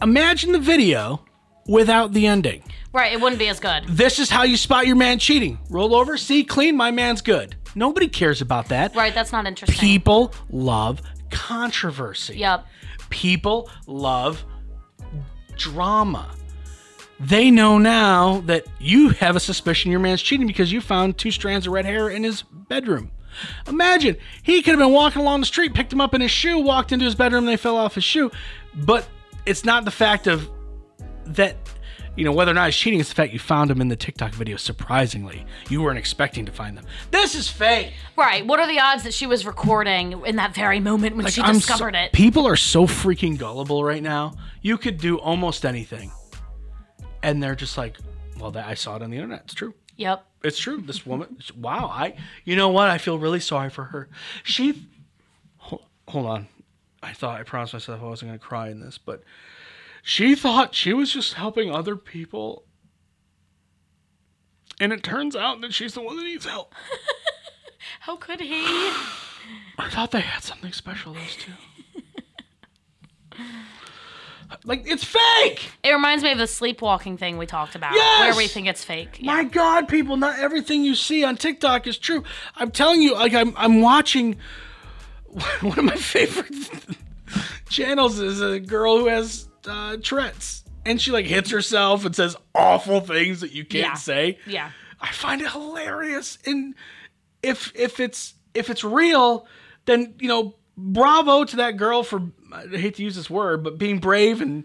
Imagine 0.03 0.53
the 0.53 0.59
video 0.59 1.25
without 1.66 2.12
the 2.12 2.27
ending. 2.27 2.62
Right, 2.92 3.12
it 3.12 3.20
wouldn't 3.20 3.38
be 3.38 3.49
as 3.49 3.61
good. 3.61 3.87
This 3.88 4.18
is 4.18 4.31
how 4.31 4.44
you 4.44 4.57
spot 4.57 4.87
your 4.87 4.97
man 4.97 5.18
cheating. 5.18 5.59
Roll 5.70 5.94
over, 5.94 6.16
see, 6.16 6.44
clean, 6.44 6.77
my 6.77 6.90
man's 6.90 7.23
good. 7.23 7.57
Nobody 7.75 8.09
cares 8.09 8.40
about 8.40 8.68
that. 8.68 8.94
Right, 8.94 9.14
that's 9.14 9.33
not 9.33 9.47
interesting. 9.47 9.79
People 9.79 10.33
love 10.51 11.03
controversy. 11.31 12.37
Yep. 12.37 12.66
People 13.11 13.68
love 13.87 14.44
drama. 15.57 16.31
They 17.18 17.51
know 17.51 17.79
now 17.79 18.42
that 18.47 18.66
you 18.79 19.11
have 19.11 19.37
a 19.37 19.40
suspicion 19.40 19.90
your 19.90 20.01
man's 20.01 20.23
cheating 20.23 20.47
because 20.47 20.73
you 20.73 20.81
found 20.81 21.16
two 21.16 21.31
strands 21.31 21.66
of 21.66 21.73
red 21.73 21.85
hair 21.85 22.09
in 22.09 22.23
his 22.25 22.42
bedroom. 22.42 23.11
Imagine 23.66 24.16
he 24.42 24.62
could 24.62 24.73
have 24.73 24.79
been 24.79 24.92
walking 24.92 25.23
along 25.23 25.40
the 25.40 25.47
street, 25.47 25.75
picked 25.75 25.92
him 25.92 26.01
up 26.01 26.14
in 26.14 26.20
his 26.20 26.31
shoe, 26.31 26.59
walked 26.59 26.92
into 26.92 27.05
his 27.05 27.14
bedroom, 27.14 27.44
and 27.44 27.49
they 27.49 27.57
fell 27.57 27.77
off 27.77 27.94
his 27.94 28.05
shoe. 28.05 28.31
But 28.75 29.09
it's 29.47 29.65
not 29.65 29.85
the 29.85 29.91
fact 29.91 30.27
of 30.27 30.49
that, 31.27 31.57
you 32.17 32.25
know, 32.25 32.33
whether 32.33 32.51
or 32.51 32.55
not 32.55 32.67
he's 32.67 32.77
cheating, 32.77 33.01
it's 33.01 33.09
the 33.09 33.15
fact 33.15 33.33
you 33.33 33.39
found 33.39 33.71
them 33.71 33.81
in 33.81 33.89
the 33.89 33.97
TikTok 33.97 34.33
video. 34.33 34.57
Surprisingly, 34.57 35.45
you 35.69 35.83
weren't 35.83 35.99
expecting 35.99 36.45
to 36.47 36.53
find 36.53 36.77
them. 36.77 36.85
This 37.11 37.35
is 37.35 37.49
fake. 37.49 37.93
Right. 38.17 38.47
What 38.47 38.61
are 38.61 38.67
the 38.67 38.79
odds 38.81 39.03
that 39.05 39.15
she 39.15 39.27
was 39.27 39.45
recording 39.47 40.23
in 40.25 40.37
that 40.37 40.55
very 40.55 40.81
moment 40.81 41.17
when 41.17 41.27
she 41.27 41.41
I'm 41.43 41.55
discovered 41.55 41.95
so- 41.95 42.01
it? 42.01 42.13
People 42.13 42.47
are 42.47 42.57
so 42.57 42.87
freaking 42.87 43.37
gullible 43.39 43.85
right 43.85 44.03
now. 44.03 44.35
You 44.63 44.79
could 44.79 44.99
do 44.99 45.19
almost 45.19 45.65
anything, 45.67 46.11
and 47.23 47.43
they're 47.43 47.55
just 47.57 47.77
like, 47.77 47.97
"Well, 48.39 48.51
that 48.53 48.67
I 48.67 48.75
saw 48.75 48.97
it 48.97 49.03
on 49.03 49.11
the 49.11 49.17
internet. 49.17 49.43
It's 49.45 49.55
true. 49.55 49.75
Yep. 49.97 50.25
It's 50.43 50.59
true. 50.59 50.81
This 50.81 51.07
woman. 51.07 51.39
Wow. 51.57 51.91
I. 51.93 52.17
You 52.45 52.57
know 52.57 52.69
what? 52.69 52.89
I 52.91 52.99
feel 52.99 53.19
really 53.19 53.41
sorry 53.41 53.71
for 53.71 53.85
her. 53.85 54.09
She. 54.43 54.89
Hold, 55.59 55.83
hold 56.09 56.27
on. 56.27 56.49
I 57.05 57.12
thought 57.12 57.38
I 57.38 57.43
promised 57.43 57.75
myself 57.75 58.03
I 58.03 58.07
wasn't 58.07 58.31
going 58.31 58.38
to 58.38 58.45
cry 58.45 58.69
in 58.71 58.81
this, 58.81 58.99
but 58.99 59.23
she 60.03 60.35
thought 60.35 60.75
she 60.75 60.93
was 60.93 61.12
just 61.12 61.35
helping 61.35 61.71
other 61.71 61.97
people, 61.97 62.64
and 64.81 64.93
it 64.93 65.03
turns 65.03 65.37
out 65.37 65.61
that 65.61 65.75
she's 65.75 65.95
the 65.95 66.01
one 66.01 66.17
that 66.17 66.25
needs 66.25 66.47
help. 66.47 66.75
How 68.01 68.17
could 68.17 68.40
he? 68.40 68.64
I 69.79 69.88
thought 69.90 70.11
they 70.11 70.21
had 70.21 70.43
something 70.43 70.73
special, 70.73 71.14
those 71.14 71.37
two. 71.37 71.53
like, 74.64 74.85
it's 74.87 75.05
fake! 75.05 75.71
It 75.83 75.93
reminds 75.93 76.23
me 76.25 76.33
of 76.33 76.38
the 76.38 76.47
sleepwalking 76.47 77.19
thing 77.19 77.37
we 77.38 77.47
talked 77.47 77.75
about, 77.75 77.95
Yes! 77.95 78.21
where 78.21 78.37
we 78.37 78.47
think 78.47 78.67
it's 78.67 78.85
fake. 78.85 79.19
Yeah. 79.21 79.35
My 79.35 79.45
God, 79.45 79.88
people, 79.88 80.17
not 80.17 80.38
everything 80.38 80.85
you 80.85 80.95
see 80.95 81.25
on 81.25 81.37
TikTok 81.37 81.87
is 81.87 81.99
true. 81.99 82.25
I'm 82.57 82.71
telling 82.71 83.03
you, 83.03 83.14
like, 83.14 83.35
I'm, 83.35 83.53
I'm 83.57 83.81
watching 83.81 84.37
one 85.61 85.79
of 85.79 85.85
my 85.85 85.97
favorite 85.97 86.53
channels 87.68 88.18
is 88.18 88.40
a 88.40 88.61
girl 88.61 88.99
who 88.99 89.07
has 89.07 89.49
uh, 89.66 89.97
Tourette's. 90.03 90.62
And 90.87 91.01
she, 91.01 91.11
like, 91.12 91.25
hits 91.25 91.51
herself 91.51 92.05
and 92.05 92.14
says 92.14 92.37
awful 92.55 93.01
things 93.01 93.40
that 93.40 93.53
you 93.53 93.64
can't 93.64 93.85
Yeah. 93.87 93.94
say. 93.94 94.38
Yeah. 94.47 94.70
I 95.01 95.09
find 95.12 95.40
it 95.40 95.51
hilarious. 95.51 96.38
And 96.47 96.75
if 97.42 97.73
if 97.75 98.01
it's 98.01 98.35
if 98.55 98.68
it's 98.70 98.85
real, 98.85 99.47
then 99.87 100.14
you 100.18 100.29
know, 100.29 100.55
bravo 100.77 101.44
to 101.44 101.57
that 101.57 101.77
girl 101.79 102.03
for 102.03 102.23
I 102.53 102.66
hate 102.77 102.97
to 102.97 103.03
use 103.03 103.16
this 103.16 103.29
word, 103.31 103.64
but 103.64 103.79
being 103.79 103.99
brave 103.99 104.40
and 104.42 104.64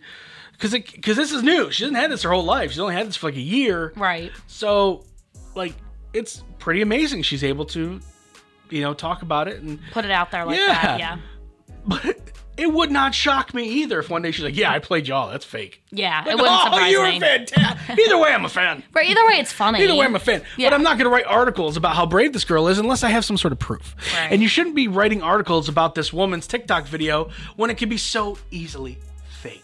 because 0.54 0.72
because 0.74 1.16
this 1.18 1.32
is 1.32 1.42
new. 1.42 1.72
She 1.72 1.84
hasn't 1.84 1.98
had 1.98 2.12
this 2.12 2.24
her 2.24 2.32
whole 2.32 2.44
life. 2.44 2.72
She's 2.72 2.80
only 2.80 2.96
had 2.96 3.08
this 3.08 3.16
for 3.16 3.28
like 3.28 3.36
a 3.38 3.42
year. 3.42 3.94
Right. 3.96 4.32
So, 4.48 5.06
like, 5.56 5.74
it's 6.14 6.44
pretty 6.58 6.82
amazing. 6.82 7.22
She's 7.24 7.44
able 7.46 7.66
to, 7.68 8.00
you 8.70 8.82
know, 8.82 8.94
talk 8.94 9.22
about 9.22 9.48
it 9.48 9.62
and. 9.62 9.80
Put 9.92 10.06
it 10.06 10.12
out 10.12 10.32
there 10.32 10.46
like 10.46 10.58
Yeah. 10.58 10.68
that. 10.82 11.00
Yeah. 11.00 11.18
But 11.86 12.18
it 12.60 12.72
would 12.72 12.92
not 12.92 13.16
shock 13.16 13.54
me 13.54 13.64
either 13.64 14.00
if 14.00 14.10
one 14.10 14.22
day 14.22 14.32
she's 14.32 14.44
like, 14.44 14.56
"Yeah, 14.56 14.70
I 14.70 14.80
played 14.80 15.08
y'all. 15.08 15.32
That's 15.32 15.46
fake." 15.46 15.82
Yeah. 15.92 16.20
Like, 16.20 16.28
it 16.28 16.36
wouldn't 16.36 16.52
oh, 16.60 16.64
surprise 16.66 16.92
you 16.92 17.00
were 17.00 17.10
me. 17.10 17.20
fantastic. 17.20 17.98
Either 17.98 18.18
way, 18.18 18.34
I'm 18.34 18.44
a 18.44 18.50
fan. 18.50 18.84
Right. 18.94 19.10
Either 19.10 19.26
way, 19.26 19.34
it's 19.36 19.54
funny. 19.54 19.82
Either 19.82 19.96
way, 19.96 20.06
I'm 20.06 20.16
a 20.16 20.20
fan. 20.20 20.44
Yeah. 20.58 20.70
But 20.70 20.76
I'm 20.76 20.84
not 20.84 20.98
going 20.98 21.06
to 21.06 21.10
write 21.10 21.26
articles 21.26 21.78
about 21.78 21.96
how 21.96 22.06
brave 22.06 22.34
this 22.34 22.44
girl 22.44 22.68
is 22.68 22.78
unless 22.78 23.02
I 23.02 23.10
have 23.10 23.24
some 23.24 23.38
sort 23.38 23.54
of 23.54 23.60
proof. 23.60 23.96
Right. 24.14 24.34
And 24.34 24.42
you 24.42 24.50
shouldn't 24.50 24.76
be 24.76 24.90
writing 24.90 25.22
articles 25.24 25.70
about 25.70 25.96
this 25.96 26.12
woman's 26.12 26.48
TikTok 26.48 26.86
video 26.86 27.30
when 27.56 27.70
it 27.70 27.78
can 27.78 27.88
be 27.88 27.98
so 27.98 28.38
easily 28.52 28.98
fake. 29.30 29.64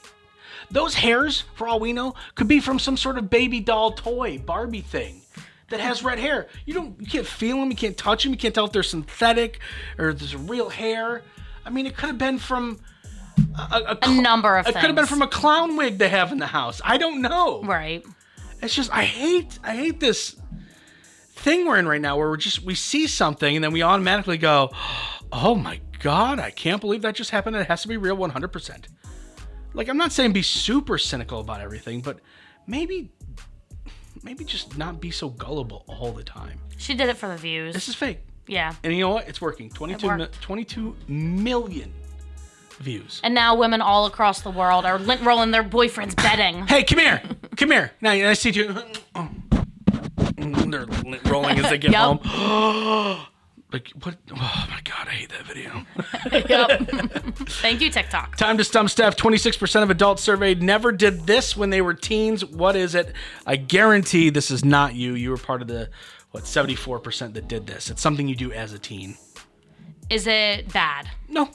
Those 0.71 0.95
hairs, 0.95 1.43
for 1.55 1.67
all 1.67 1.81
we 1.81 1.91
know, 1.91 2.15
could 2.35 2.47
be 2.47 2.61
from 2.61 2.79
some 2.79 2.95
sort 2.95 3.17
of 3.17 3.29
baby 3.29 3.59
doll 3.59 3.91
toy, 3.91 4.37
Barbie 4.39 4.81
thing 4.81 5.21
that 5.69 5.79
has 5.79 6.03
red 6.03 6.19
hair. 6.19 6.47
You 6.65 6.73
don't, 6.73 6.99
you 6.99 7.07
can't 7.07 7.25
feel 7.27 7.57
them, 7.57 7.69
you 7.71 7.75
can't 7.77 7.97
touch 7.97 8.23
them, 8.23 8.31
you 8.31 8.37
can't 8.37 8.53
tell 8.53 8.65
if 8.65 8.71
they're 8.71 8.83
synthetic 8.83 9.59
or 9.97 10.09
if 10.09 10.19
there's 10.19 10.35
real 10.35 10.69
hair. 10.69 11.23
I 11.65 11.69
mean, 11.71 11.85
it 11.87 11.95
could 11.97 12.07
have 12.07 12.17
been 12.17 12.37
from 12.37 12.79
a, 13.57 13.97
A 14.03 14.21
number 14.21 14.55
of 14.57 14.67
It 14.67 14.73
things. 14.73 14.81
could 14.81 14.87
have 14.87 14.95
been 14.95 15.05
from 15.07 15.21
a 15.21 15.27
clown 15.27 15.75
wig 15.77 15.97
they 15.97 16.09
have 16.09 16.31
in 16.31 16.37
the 16.37 16.45
house. 16.47 16.81
I 16.83 16.97
don't 16.97 17.21
know. 17.21 17.61
right. 17.63 18.03
It's 18.61 18.73
just 18.73 18.91
I 18.93 19.03
hate 19.03 19.59
I 19.63 19.75
hate 19.75 19.99
this 19.99 20.35
thing 21.35 21.67
we're 21.67 21.77
in 21.77 21.87
right 21.87 21.99
now 22.01 22.17
where 22.17 22.29
we're 22.29 22.37
just 22.37 22.63
we 22.63 22.73
see 22.75 23.05
something 23.07 23.55
and 23.55 23.63
then 23.63 23.73
we 23.73 23.81
automatically 23.83 24.37
go, 24.37 24.71
"Oh 25.31 25.53
my 25.55 25.81
god, 25.99 26.39
I 26.39 26.49
can't 26.51 26.79
believe 26.81 27.01
that 27.01 27.15
just 27.15 27.31
happened. 27.31 27.55
It 27.57 27.67
has 27.67 27.81
to 27.83 27.87
be 27.87 27.97
real 27.97 28.15
100%." 28.17 28.85
Like 29.73 29.89
I'm 29.89 29.97
not 29.97 30.11
saying 30.13 30.31
be 30.31 30.41
super 30.41 30.97
cynical 30.97 31.41
about 31.41 31.59
everything, 31.61 31.99
but 32.01 32.19
maybe 32.65 33.11
maybe 34.25 34.43
just 34.43 34.77
not 34.77 34.99
be 34.99 35.11
so 35.11 35.29
gullible 35.29 35.85
all 35.87 36.11
the 36.11 36.23
time. 36.23 36.59
She 36.77 36.93
did 36.95 37.07
it 37.07 37.15
for 37.15 37.27
the 37.29 37.37
views. 37.37 37.73
This 37.73 37.87
is 37.87 37.95
fake. 37.95 38.19
yeah. 38.47 38.73
And 38.83 38.91
you 38.93 38.99
know 38.99 39.11
what? 39.11 39.27
It's 39.29 39.39
working. 39.39 39.69
22, 39.69 40.07
worked. 40.07 40.19
mi- 40.19 40.27
22 40.41 40.95
million 41.07 41.93
views. 42.79 43.21
And 43.23 43.33
now 43.33 43.55
women 43.55 43.79
all 43.81 44.05
across 44.07 44.41
the 44.41 44.51
world 44.51 44.85
are 44.85 44.99
lint 44.99 45.21
rolling 45.21 45.51
their 45.51 45.63
boyfriends 45.63 46.15
bedding. 46.21 46.67
Hey, 46.67 46.83
come 46.83 46.99
here. 46.99 47.21
Come 47.55 47.71
here. 47.71 47.91
Now, 48.01 48.11
I 48.11 48.33
see 48.33 48.49
you. 48.49 48.75
Oh. 49.15 49.29
They're 50.37 50.85
li- 50.85 51.19
rolling 51.25 51.57
as 51.59 51.69
they 51.69 51.77
get 51.77 51.91
Yep. 51.91 52.21
home. 52.23 53.21
like, 53.75 53.91
what? 54.03 54.15
Oh, 54.31 54.67
my 54.69 54.79
God. 54.85 55.07
I 55.07 55.11
hate 55.11 55.29
that 55.31 55.45
video. 55.45 55.83
yep. 56.49 57.49
Thank 57.59 57.81
you, 57.81 57.89
TikTok. 57.89 58.37
Time 58.37 58.57
to 58.57 58.63
stump 58.63 58.89
Steph. 58.89 59.17
26% 59.17 59.83
of 59.83 59.89
adults 59.89 60.23
surveyed 60.23 60.63
never 60.63 60.93
did 60.93 61.27
this 61.27 61.57
when 61.57 61.71
they 61.71 61.81
were 61.81 61.93
teens. 61.93 62.45
What 62.45 62.77
is 62.77 62.95
it? 62.95 63.13
I 63.45 63.57
guarantee 63.57 64.29
this 64.29 64.49
is 64.49 64.63
not 64.63 64.95
you. 64.95 65.15
You 65.15 65.29
were 65.29 65.37
part 65.37 65.61
of 65.61 65.67
the, 65.67 65.89
what, 66.31 66.43
74% 66.43 67.33
that 67.33 67.49
did 67.49 67.67
this. 67.67 67.89
It's 67.89 68.01
something 68.01 68.29
you 68.29 68.35
do 68.35 68.53
as 68.53 68.71
a 68.71 68.79
teen. 68.79 69.17
Is 70.09 70.25
it 70.25 70.71
bad? 70.71 71.09
No. 71.27 71.49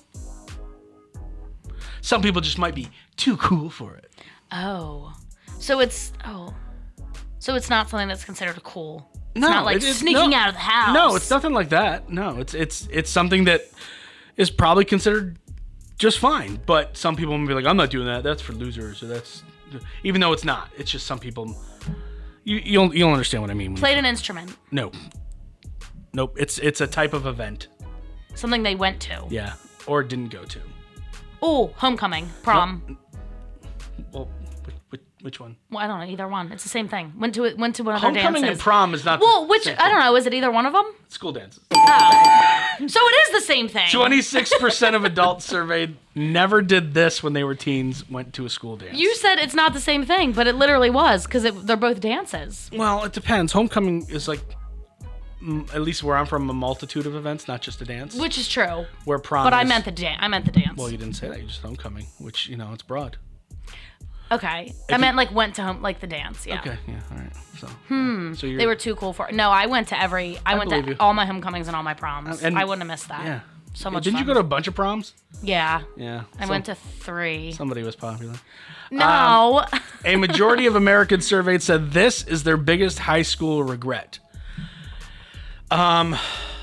Some 2.03 2.21
people 2.21 2.43
just 2.43 2.59
might 2.59 2.75
be 2.75 2.91
too 3.17 3.39
cool 3.39 3.71
for 3.71 3.95
it. 3.95 4.13
Oh. 4.53 5.15
So 5.59 5.81
it's 5.81 6.13
oh. 6.27 6.55
So 7.39 7.55
it's 7.55 7.71
not 7.71 7.89
something 7.89 8.09
that's 8.09 8.25
considered 8.25 8.63
cool. 8.63 9.09
It's 9.35 9.41
No, 9.43 9.49
not 9.49 9.65
like 9.65 9.77
it- 9.77 9.83
it's- 9.85 9.99
sneaking 9.99 10.31
no. 10.31 10.37
out 10.37 10.49
of 10.49 10.55
the 10.55 10.61
house. 10.61 10.95
No, 10.95 11.15
it's 11.17 11.31
nothing 11.31 11.53
like 11.53 11.69
that. 11.71 12.11
No, 12.11 12.39
it's 12.39 12.55
it's 12.55 12.89
it's 12.91 13.11
something 13.11 13.45
that 13.45 13.63
is 14.37 14.51
probably 14.51 14.85
considered 14.85 15.39
just 15.99 16.19
fine. 16.19 16.61
But 16.67 16.97
some 16.97 17.15
people 17.17 17.39
will 17.39 17.47
be 17.47 17.55
like, 17.55 17.65
I'm 17.67 17.77
not 17.77 17.91
doing 17.91 18.07
that. 18.07 18.23
That's 18.25 18.43
for 18.43 18.53
losers. 18.55 19.03
Or 19.03 19.07
that's 19.07 19.43
even 20.03 20.21
though 20.21 20.33
it's 20.33 20.45
not. 20.45 20.71
It's 20.77 20.91
just 20.91 21.07
some 21.07 21.19
people. 21.19 21.57
You 22.45 22.61
you'll 22.65 22.95
you'll 22.95 23.13
understand 23.13 23.43
what 23.43 23.51
I 23.51 23.55
mean. 23.55 23.77
Played 23.77 23.99
an 23.99 24.05
instrument. 24.05 24.57
No. 24.73 24.91
Nope. 26.13 26.37
It's 26.39 26.59
it's 26.59 26.81
a 26.81 26.87
type 26.87 27.13
of 27.13 27.27
event. 27.27 27.69
Something 28.35 28.63
they 28.65 28.75
went 28.75 28.99
to. 29.03 29.27
Yeah. 29.31 29.53
Or 29.87 30.03
didn't 30.03 30.29
go 30.31 30.45
to. 30.45 30.61
Oh, 31.43 31.73
homecoming, 31.77 32.29
prom. 32.43 32.99
Well, 34.13 34.25
which, 34.25 34.40
which, 35.23 35.39
one? 35.41 35.57
Well, 35.71 35.83
I 35.83 35.87
don't 35.87 36.01
know 36.01 36.07
either 36.07 36.27
one. 36.29 36.51
It's 36.53 36.63
the 36.63 36.69
same 36.69 36.89
thing. 36.89 37.13
Went 37.19 37.35
to 37.35 37.55
went 37.57 37.77
to 37.77 37.83
one 37.85 37.95
of 37.95 38.01
their 38.01 38.11
Homecoming 38.11 38.43
dances. 38.43 38.59
and 38.59 38.61
prom 38.61 38.95
is 38.95 39.05
not. 39.05 39.21
the 39.21 39.25
well, 39.27 39.47
which 39.47 39.67
I 39.67 39.89
don't 39.89 40.01
know. 40.01 40.17
Is 40.17 40.27
it 40.27 40.35
either 40.35 40.51
one 40.51 40.67
of 40.67 40.73
them? 40.73 40.85
School 41.09 41.33
dances. 41.33 41.63
Oh. 41.73 42.75
So 42.87 43.01
it 43.03 43.15
is 43.29 43.33
the 43.33 43.47
same 43.47 43.69
thing. 43.69 43.87
26% 43.89 44.95
of 44.95 45.05
adults 45.13 45.45
surveyed 45.45 45.97
never 46.15 46.63
did 46.63 46.95
this 46.95 47.23
when 47.23 47.35
they 47.35 47.45
were 47.45 47.55
teens, 47.55 48.09
went 48.09 48.33
to 48.35 48.47
a 48.47 48.49
school 48.51 48.77
dance. 48.77 48.97
You 48.99 49.15
said 49.17 49.39
it's 49.39 49.55
not 49.55 49.75
the 49.75 49.81
same 49.81 50.05
thing, 50.07 50.33
but 50.33 50.47
it 50.47 50.55
literally 50.55 50.91
was 50.91 51.25
because 51.27 51.43
they're 51.43 51.77
both 51.77 52.01
dances. 52.01 52.71
Well, 52.73 53.05
it 53.05 53.13
depends. 53.13 53.53
Homecoming 53.53 54.07
is 54.09 54.29
like, 54.29 54.41
at 55.75 55.83
least 55.83 56.03
where 56.03 56.17
I'm 56.17 56.27
from, 56.27 56.49
a 56.49 56.55
multitude 56.55 57.07
of 57.07 57.15
events, 57.15 57.49
not 57.49 57.61
just 57.61 57.81
a 57.83 57.85
dance. 57.85 58.15
Which 58.15 58.39
is 58.39 58.49
true. 58.49 58.87
where 59.05 59.19
prom 59.19 59.45
But 59.45 59.55
I 59.55 59.65
meant 59.65 59.85
the 59.85 59.91
dance. 59.91 60.19
I 60.23 60.29
meant 60.29 60.45
the 60.47 60.53
dance. 60.53 60.77
Well, 60.77 60.91
you 60.91 60.97
didn't 60.99 61.17
say 61.17 61.29
that. 61.29 61.41
You 61.41 61.47
just 61.47 61.61
said 61.61 61.67
homecoming, 61.67 62.07
which, 62.19 62.49
you 62.49 62.57
know, 62.57 62.71
it's 62.73 62.83
broad. 62.83 63.17
Okay. 64.31 64.73
I 64.91 64.99
meant 64.99 65.17
like 65.17 65.33
went 65.33 65.57
to 65.57 65.63
home 65.63 65.83
like 65.83 66.01
the 66.01 66.07
dance. 66.07 66.47
Yeah. 66.47 66.61
Okay, 66.61 66.79
yeah, 66.87 67.01
all 67.11 67.17
right. 67.19 67.33
So, 67.59 67.67
hmm. 67.89 68.35
So 68.35 68.47
you're, 68.47 68.59
They 68.59 68.67
were 68.67 68.75
too 68.75 68.95
cool 68.97 69.13
for 69.13 69.29
it. 69.29 69.35
No, 69.35 69.51
I 69.51 69.67
went 69.67 69.89
to 69.89 70.01
every. 70.01 70.39
I, 70.47 70.57
went 70.57 70.71
to 70.71 70.81
you. 70.83 70.97
all 70.99 71.13
my 71.15 71.27
homecomings 71.27 71.67
and 71.67 71.77
all 71.77 71.83
my 71.83 71.95
proms. 71.95 72.43
and- 72.43 72.59
I 72.59 72.65
wouldn't 72.65 72.83
have 72.83 72.89
missed 72.89 73.09
that. 73.09 73.25
yeah. 73.25 73.41
So 73.73 73.89
much 73.89 74.03
Didn't 74.03 74.17
fun. 74.19 74.23
you 74.23 74.27
go 74.27 74.35
to 74.35 74.41
a 74.41 74.49
bunch 74.49 74.67
of 74.67 74.75
proms? 74.75 75.15
Yeah. 75.43 75.83
Yeah. 75.97 76.25
I 76.41 76.47
went 76.47 76.65
to 76.67 76.75
three. 76.75 77.53
Somebody 77.53 77.85
was 77.85 77.95
popular. 77.95 78.35
No. 78.91 79.65
A 80.05 80.17
majority 80.17 80.67
of 80.67 80.75
Americans 80.75 81.25
surveyed 81.25 81.63
said 81.63 81.93
this 81.93 82.25
is 82.25 82.43
their 82.43 82.57
biggest 82.57 82.99
high 82.99 83.23
school 83.23 83.63
regret. 83.63 84.19
Um, 85.71 86.17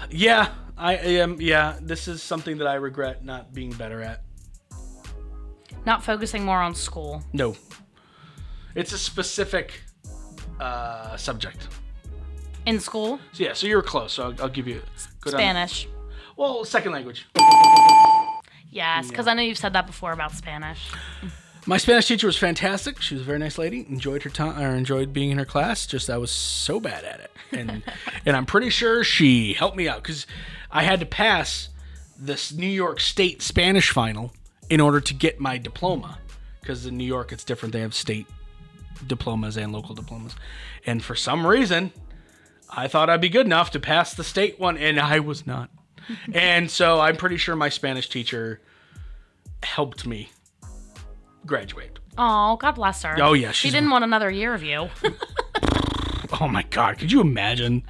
yeah, 0.10 0.50
I 0.78 0.96
am. 0.98 1.40
Yeah, 1.40 1.78
this 1.82 2.10
is 2.10 2.22
something 2.22 2.58
that 2.58 2.68
I 2.68 2.74
regret 2.76 3.24
not 3.24 3.54
being 3.54 3.72
better 3.72 4.02
at. 4.02 4.22
Not 5.88 6.04
focusing 6.04 6.44
more 6.44 6.62
on 6.62 6.76
school. 6.76 7.24
No, 7.32 7.56
it's 8.76 8.92
a 8.92 8.98
specific 8.98 9.80
uh, 10.60 11.16
subject. 11.16 11.70
In 12.66 12.82
school, 12.82 13.22
So 13.32 13.44
yeah, 13.46 13.54
so 13.54 13.68
you're 13.68 13.82
close. 13.82 14.12
So 14.12 14.26
I'll, 14.26 14.42
I'll 14.42 14.50
give 14.50 14.68
you 14.68 14.82
Spanish. 15.26 15.88
well, 16.36 16.66
second 16.66 16.92
language. 16.92 17.26
Yes, 18.70 19.08
because 19.08 19.28
I 19.28 19.34
know 19.34 19.42
you've 19.42 19.58
said 19.58 19.72
that 19.72 19.88
before 19.88 20.12
about 20.12 20.34
Spanish. 20.34 20.92
My 21.66 21.78
Spanish 21.78 22.10
teacher 22.10 22.28
was 22.28 22.38
fantastic. 22.38 23.02
She 23.02 23.16
was 23.16 23.22
a 23.22 23.26
very 23.26 23.40
nice 23.40 23.58
lady. 23.58 23.86
Enjoyed 23.88 24.24
her 24.24 24.30
time 24.30 24.62
or 24.62 24.76
enjoyed 24.76 25.14
being 25.14 25.32
in 25.32 25.38
her 25.38 25.46
class. 25.46 25.88
Just 25.88 26.10
I 26.10 26.18
was 26.18 26.32
so 26.32 26.82
bad 26.82 27.06
at 27.06 27.22
it, 27.22 27.32
and 27.54 27.82
and 28.26 28.36
I'm 28.36 28.46
pretty 28.46 28.72
sure 28.72 29.06
she 29.06 29.54
helped 29.54 29.78
me 29.78 29.88
out 29.88 30.04
because 30.04 30.28
I 30.70 30.84
had 30.84 31.00
to 31.00 31.06
pass 31.06 31.70
this 32.20 32.52
New 32.52 32.68
York 32.68 33.00
State 33.00 33.42
Spanish 33.42 33.92
final 33.92 34.34
in 34.70 34.80
order 34.80 35.00
to 35.02 35.14
get 35.14 35.40
my 35.40 35.58
diploma. 35.58 36.20
Because 36.62 36.86
in 36.86 36.98
New 36.98 37.06
York 37.06 37.32
it's 37.32 37.44
different. 37.44 37.74
They 37.74 37.82
have 37.82 37.94
state 37.94 38.28
diplomas 39.06 39.58
and 39.58 39.72
local 39.72 39.96
diplomas, 39.96 40.36
and 40.86 41.04
for 41.04 41.16
some 41.16 41.46
reason, 41.46 41.92
I 42.70 42.88
thought 42.88 43.10
I'd 43.10 43.22
be 43.22 43.30
good 43.30 43.46
enough 43.46 43.72
to 43.72 43.80
pass 43.80 44.14
the 44.14 44.24
state 44.24 44.60
one, 44.60 44.78
and 44.78 45.00
I 45.00 45.20
was 45.20 45.48
not. 45.48 45.70
and 46.34 46.70
so 46.70 47.00
I'm 47.00 47.16
pretty 47.16 47.38
sure 47.38 47.56
my 47.56 47.70
Spanish 47.70 48.10
teacher 48.10 48.62
helped 49.64 50.06
me 50.06 50.30
graduate. 51.46 52.00
Oh, 52.18 52.58
God 52.58 52.72
bless 52.72 53.04
her. 53.04 53.16
Oh, 53.22 53.34
yeah, 53.34 53.52
She 53.52 53.70
didn't 53.70 53.90
want 53.90 54.04
another 54.04 54.30
year 54.30 54.54
of 54.54 54.64
you. 54.64 54.90
Oh 56.42 56.48
my 56.48 56.62
god, 56.64 57.00
could 57.00 57.12
you 57.12 57.20
imagine 57.22 57.84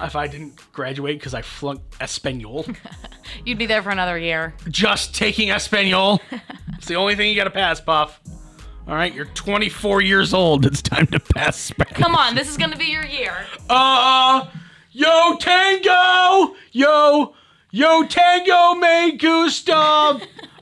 if 0.00 0.16
I 0.16 0.26
didn't 0.26 0.72
graduate 0.72 1.18
because 1.18 1.34
I 1.34 1.42
flunked 1.42 1.96
Espanol? 2.00 2.64
You'd 3.44 3.58
be 3.58 3.66
there 3.66 3.82
for 3.82 3.90
another 3.90 4.16
year. 4.16 4.54
Just 4.68 5.14
taking 5.14 5.50
Espanol. 5.50 6.20
It's 6.78 6.88
the 6.88 6.94
only 6.94 7.14
thing 7.14 7.28
you 7.28 7.36
gotta 7.36 7.50
pass, 7.50 7.78
Puff. 7.78 8.18
All 8.88 8.94
right, 8.94 9.12
you're 9.12 9.26
24 9.26 10.00
years 10.00 10.32
old. 10.32 10.64
It's 10.64 10.80
time 10.80 11.06
to 11.08 11.20
pass 11.20 11.58
Spanish. 11.58 11.92
Come 11.92 12.14
on, 12.14 12.34
this 12.34 12.48
is 12.48 12.56
gonna 12.56 12.78
be 12.78 12.86
your 12.86 13.04
year. 13.04 13.34
Uh, 13.68 14.46
yo, 14.90 15.36
Tango! 15.36 16.56
Yo, 16.72 17.34
yo, 17.70 18.06
Tango 18.06 18.76
me 18.76 19.18
gusta. 19.18 19.74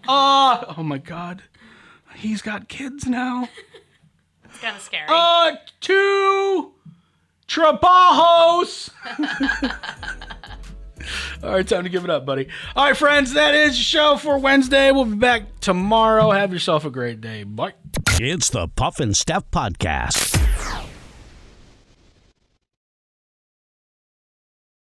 Uh, 0.08 0.74
oh 0.76 0.82
my 0.82 0.98
god. 0.98 1.44
He's 2.16 2.42
got 2.42 2.66
kids 2.68 3.06
now. 3.06 3.48
It's 4.44 4.58
kind 4.58 4.74
of 4.74 4.82
scary. 4.82 5.06
Uh, 5.08 5.52
two 5.80 6.72
trabajos. 7.48 8.90
All 11.42 11.50
right, 11.50 11.66
time 11.66 11.84
to 11.84 11.88
give 11.88 12.04
it 12.04 12.10
up, 12.10 12.26
buddy. 12.26 12.48
All 12.76 12.84
right, 12.86 12.96
friends, 12.96 13.32
that 13.32 13.54
is 13.54 13.76
the 13.76 13.82
show 13.82 14.16
for 14.16 14.38
Wednesday. 14.38 14.92
We'll 14.92 15.06
be 15.06 15.16
back 15.16 15.60
tomorrow. 15.60 16.30
Have 16.30 16.52
yourself 16.52 16.84
a 16.84 16.90
great 16.90 17.20
day. 17.20 17.44
Bye. 17.44 17.74
It's 18.20 18.50
the 18.50 18.68
Puff 18.68 19.00
and 19.00 19.16
Steph 19.16 19.50
Podcast. 19.50 20.36